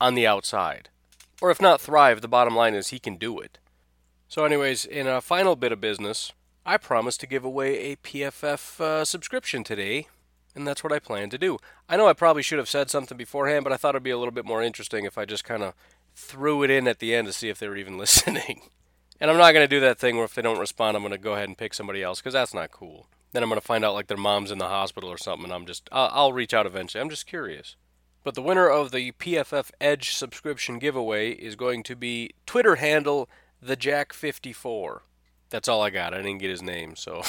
on 0.00 0.14
the 0.14 0.24
outside. 0.24 0.88
Or 1.40 1.50
if 1.50 1.60
not 1.60 1.80
thrive, 1.80 2.20
the 2.20 2.28
bottom 2.28 2.54
line 2.54 2.74
is 2.74 2.90
he 2.90 3.00
can 3.00 3.16
do 3.16 3.40
it. 3.40 3.58
So, 4.28 4.44
anyways, 4.44 4.84
in 4.84 5.08
a 5.08 5.20
final 5.20 5.56
bit 5.56 5.72
of 5.72 5.80
business, 5.80 6.30
I 6.64 6.76
promised 6.76 7.18
to 7.22 7.26
give 7.26 7.44
away 7.44 7.90
a 7.90 7.96
PFF 7.96 8.80
uh, 8.80 9.04
subscription 9.04 9.64
today, 9.64 10.06
and 10.54 10.64
that's 10.64 10.84
what 10.84 10.92
I 10.92 11.00
plan 11.00 11.28
to 11.30 11.38
do. 11.38 11.58
I 11.88 11.96
know 11.96 12.06
I 12.06 12.12
probably 12.12 12.44
should 12.44 12.58
have 12.58 12.70
said 12.70 12.88
something 12.88 13.18
beforehand, 13.18 13.64
but 13.64 13.72
I 13.72 13.78
thought 13.78 13.96
it'd 13.96 14.04
be 14.04 14.10
a 14.10 14.18
little 14.18 14.30
bit 14.30 14.46
more 14.46 14.62
interesting 14.62 15.06
if 15.06 15.18
I 15.18 15.24
just 15.24 15.42
kind 15.42 15.64
of 15.64 15.74
threw 16.14 16.62
it 16.62 16.70
in 16.70 16.86
at 16.86 17.00
the 17.00 17.16
end 17.16 17.26
to 17.26 17.32
see 17.32 17.48
if 17.48 17.58
they 17.58 17.66
were 17.66 17.76
even 17.76 17.98
listening. 17.98 18.62
And 19.22 19.30
I'm 19.30 19.36
not 19.36 19.52
going 19.52 19.62
to 19.62 19.68
do 19.68 19.78
that 19.78 20.00
thing 20.00 20.16
where 20.16 20.24
if 20.24 20.34
they 20.34 20.42
don't 20.42 20.58
respond, 20.58 20.96
I'm 20.96 21.04
going 21.04 21.12
to 21.12 21.18
go 21.18 21.34
ahead 21.34 21.46
and 21.46 21.56
pick 21.56 21.74
somebody 21.74 22.02
else 22.02 22.18
because 22.18 22.32
that's 22.32 22.52
not 22.52 22.72
cool. 22.72 23.06
Then 23.30 23.44
I'm 23.44 23.48
going 23.48 23.60
to 23.60 23.64
find 23.64 23.84
out 23.84 23.94
like 23.94 24.08
their 24.08 24.16
mom's 24.16 24.50
in 24.50 24.58
the 24.58 24.66
hospital 24.66 25.08
or 25.08 25.16
something, 25.16 25.44
and 25.44 25.54
I'm 25.54 25.64
just, 25.64 25.88
I'll, 25.92 26.10
I'll 26.12 26.32
reach 26.32 26.52
out 26.52 26.66
eventually. 26.66 27.00
I'm 27.00 27.08
just 27.08 27.24
curious. 27.24 27.76
But 28.24 28.34
the 28.34 28.42
winner 28.42 28.68
of 28.68 28.90
the 28.90 29.12
PFF 29.12 29.70
Edge 29.80 30.16
subscription 30.16 30.80
giveaway 30.80 31.30
is 31.30 31.54
going 31.54 31.84
to 31.84 31.94
be 31.94 32.30
Twitter 32.46 32.74
handle 32.74 33.30
the 33.62 33.76
Jack54. 33.76 35.02
That's 35.50 35.68
all 35.68 35.82
I 35.82 35.90
got. 35.90 36.14
I 36.14 36.16
didn't 36.16 36.38
get 36.38 36.50
his 36.50 36.60
name, 36.60 36.96
so. 36.96 37.22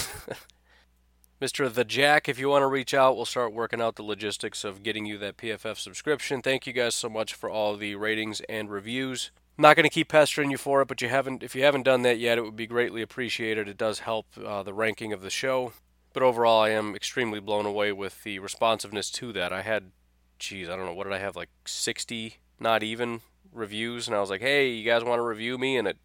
Mr. 1.39 1.71
The 1.71 1.85
Jack, 1.85 2.27
if 2.27 2.39
you 2.39 2.49
want 2.49 2.63
to 2.63 2.67
reach 2.67 2.95
out, 2.95 3.15
we'll 3.15 3.25
start 3.25 3.53
working 3.53 3.81
out 3.81 3.97
the 3.97 4.03
logistics 4.03 4.63
of 4.63 4.81
getting 4.81 5.05
you 5.05 5.19
that 5.19 5.37
PFF 5.37 5.77
subscription. 5.77 6.41
Thank 6.41 6.65
you 6.65 6.73
guys 6.73 6.95
so 6.95 7.07
much 7.07 7.35
for 7.35 7.51
all 7.51 7.77
the 7.77 7.93
ratings 7.93 8.41
and 8.49 8.71
reviews. 8.71 9.29
Not 9.57 9.75
going 9.75 9.83
to 9.83 9.89
keep 9.89 10.07
pestering 10.07 10.49
you 10.49 10.57
for 10.57 10.81
it, 10.81 10.87
but 10.87 11.01
you 11.01 11.09
haven't 11.09 11.43
if 11.43 11.55
you 11.55 11.63
haven't 11.63 11.83
done 11.83 12.01
that 12.01 12.17
yet, 12.17 12.37
it 12.37 12.41
would 12.41 12.55
be 12.55 12.65
greatly 12.65 13.01
appreciated. 13.01 13.67
It 13.67 13.77
does 13.77 13.99
help 13.99 14.25
uh, 14.43 14.63
the 14.63 14.73
ranking 14.73 15.13
of 15.13 15.21
the 15.21 15.29
show. 15.29 15.73
But 16.13 16.23
overall, 16.23 16.61
I 16.61 16.69
am 16.69 16.95
extremely 16.95 17.39
blown 17.39 17.65
away 17.65 17.91
with 17.91 18.23
the 18.23 18.39
responsiveness 18.39 19.09
to 19.11 19.33
that. 19.33 19.51
I 19.51 19.63
had, 19.63 19.91
geez, 20.37 20.69
I 20.69 20.75
don't 20.75 20.85
know, 20.85 20.93
what 20.93 21.05
did 21.05 21.13
I 21.13 21.17
have, 21.17 21.35
like 21.35 21.49
60, 21.65 22.37
not 22.59 22.83
even, 22.83 23.21
reviews, 23.51 24.07
and 24.07 24.15
I 24.15 24.19
was 24.19 24.29
like, 24.29 24.41
hey, 24.41 24.69
you 24.69 24.85
guys 24.85 25.03
want 25.03 25.17
to 25.17 25.23
review 25.23 25.57
me? 25.57 25.75
And 25.75 25.87
it 25.87 25.97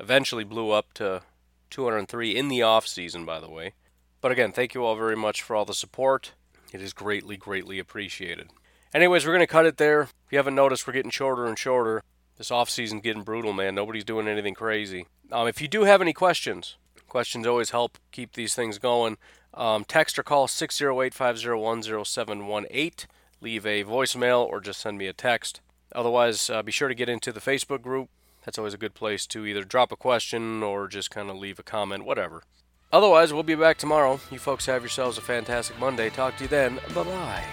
eventually 0.00 0.42
blew 0.42 0.70
up 0.72 0.92
to 0.94 1.22
203 1.70 2.36
in 2.36 2.48
the 2.48 2.62
off 2.62 2.86
season, 2.88 3.24
by 3.24 3.38
the 3.38 3.48
way. 3.48 3.74
But 4.20 4.32
again, 4.32 4.50
thank 4.50 4.74
you 4.74 4.84
all 4.84 4.96
very 4.96 5.16
much 5.16 5.42
for 5.42 5.54
all 5.54 5.64
the 5.64 5.74
support. 5.74 6.32
It 6.72 6.82
is 6.82 6.92
greatly, 6.92 7.36
greatly 7.36 7.78
appreciated. 7.78 8.50
Anyways, 8.92 9.24
we're 9.24 9.32
going 9.32 9.40
to 9.40 9.46
cut 9.46 9.66
it 9.66 9.76
there. 9.76 10.02
If 10.02 10.32
you 10.32 10.38
haven't 10.38 10.56
noticed, 10.56 10.86
we're 10.86 10.94
getting 10.94 11.12
shorter 11.12 11.46
and 11.46 11.58
shorter. 11.58 12.02
This 12.38 12.52
off 12.52 12.70
season 12.70 13.00
getting 13.00 13.22
brutal, 13.24 13.52
man. 13.52 13.74
Nobody's 13.74 14.04
doing 14.04 14.28
anything 14.28 14.54
crazy. 14.54 15.06
Um, 15.32 15.48
if 15.48 15.60
you 15.60 15.66
do 15.66 15.82
have 15.82 16.00
any 16.00 16.12
questions, 16.12 16.76
questions 17.08 17.46
always 17.46 17.70
help 17.70 17.98
keep 18.12 18.34
these 18.34 18.54
things 18.54 18.78
going. 18.78 19.18
Um, 19.52 19.84
text 19.84 20.18
or 20.18 20.22
call 20.22 20.46
608 20.46 21.12
501 21.12 21.82
0718. 21.82 23.08
Leave 23.40 23.66
a 23.66 23.84
voicemail 23.84 24.46
or 24.46 24.60
just 24.60 24.80
send 24.80 24.98
me 24.98 25.08
a 25.08 25.12
text. 25.12 25.60
Otherwise, 25.92 26.48
uh, 26.48 26.62
be 26.62 26.72
sure 26.72 26.88
to 26.88 26.94
get 26.94 27.08
into 27.08 27.32
the 27.32 27.40
Facebook 27.40 27.82
group. 27.82 28.08
That's 28.44 28.58
always 28.58 28.74
a 28.74 28.78
good 28.78 28.94
place 28.94 29.26
to 29.28 29.44
either 29.44 29.64
drop 29.64 29.90
a 29.90 29.96
question 29.96 30.62
or 30.62 30.86
just 30.86 31.10
kind 31.10 31.30
of 31.30 31.36
leave 31.36 31.58
a 31.58 31.64
comment, 31.64 32.04
whatever. 32.04 32.42
Otherwise, 32.92 33.32
we'll 33.32 33.42
be 33.42 33.54
back 33.54 33.78
tomorrow. 33.78 34.20
You 34.30 34.38
folks 34.38 34.66
have 34.66 34.82
yourselves 34.82 35.18
a 35.18 35.22
fantastic 35.22 35.78
Monday. 35.78 36.08
Talk 36.08 36.36
to 36.36 36.44
you 36.44 36.48
then. 36.48 36.76
Bye 36.94 37.02
bye. 37.02 37.44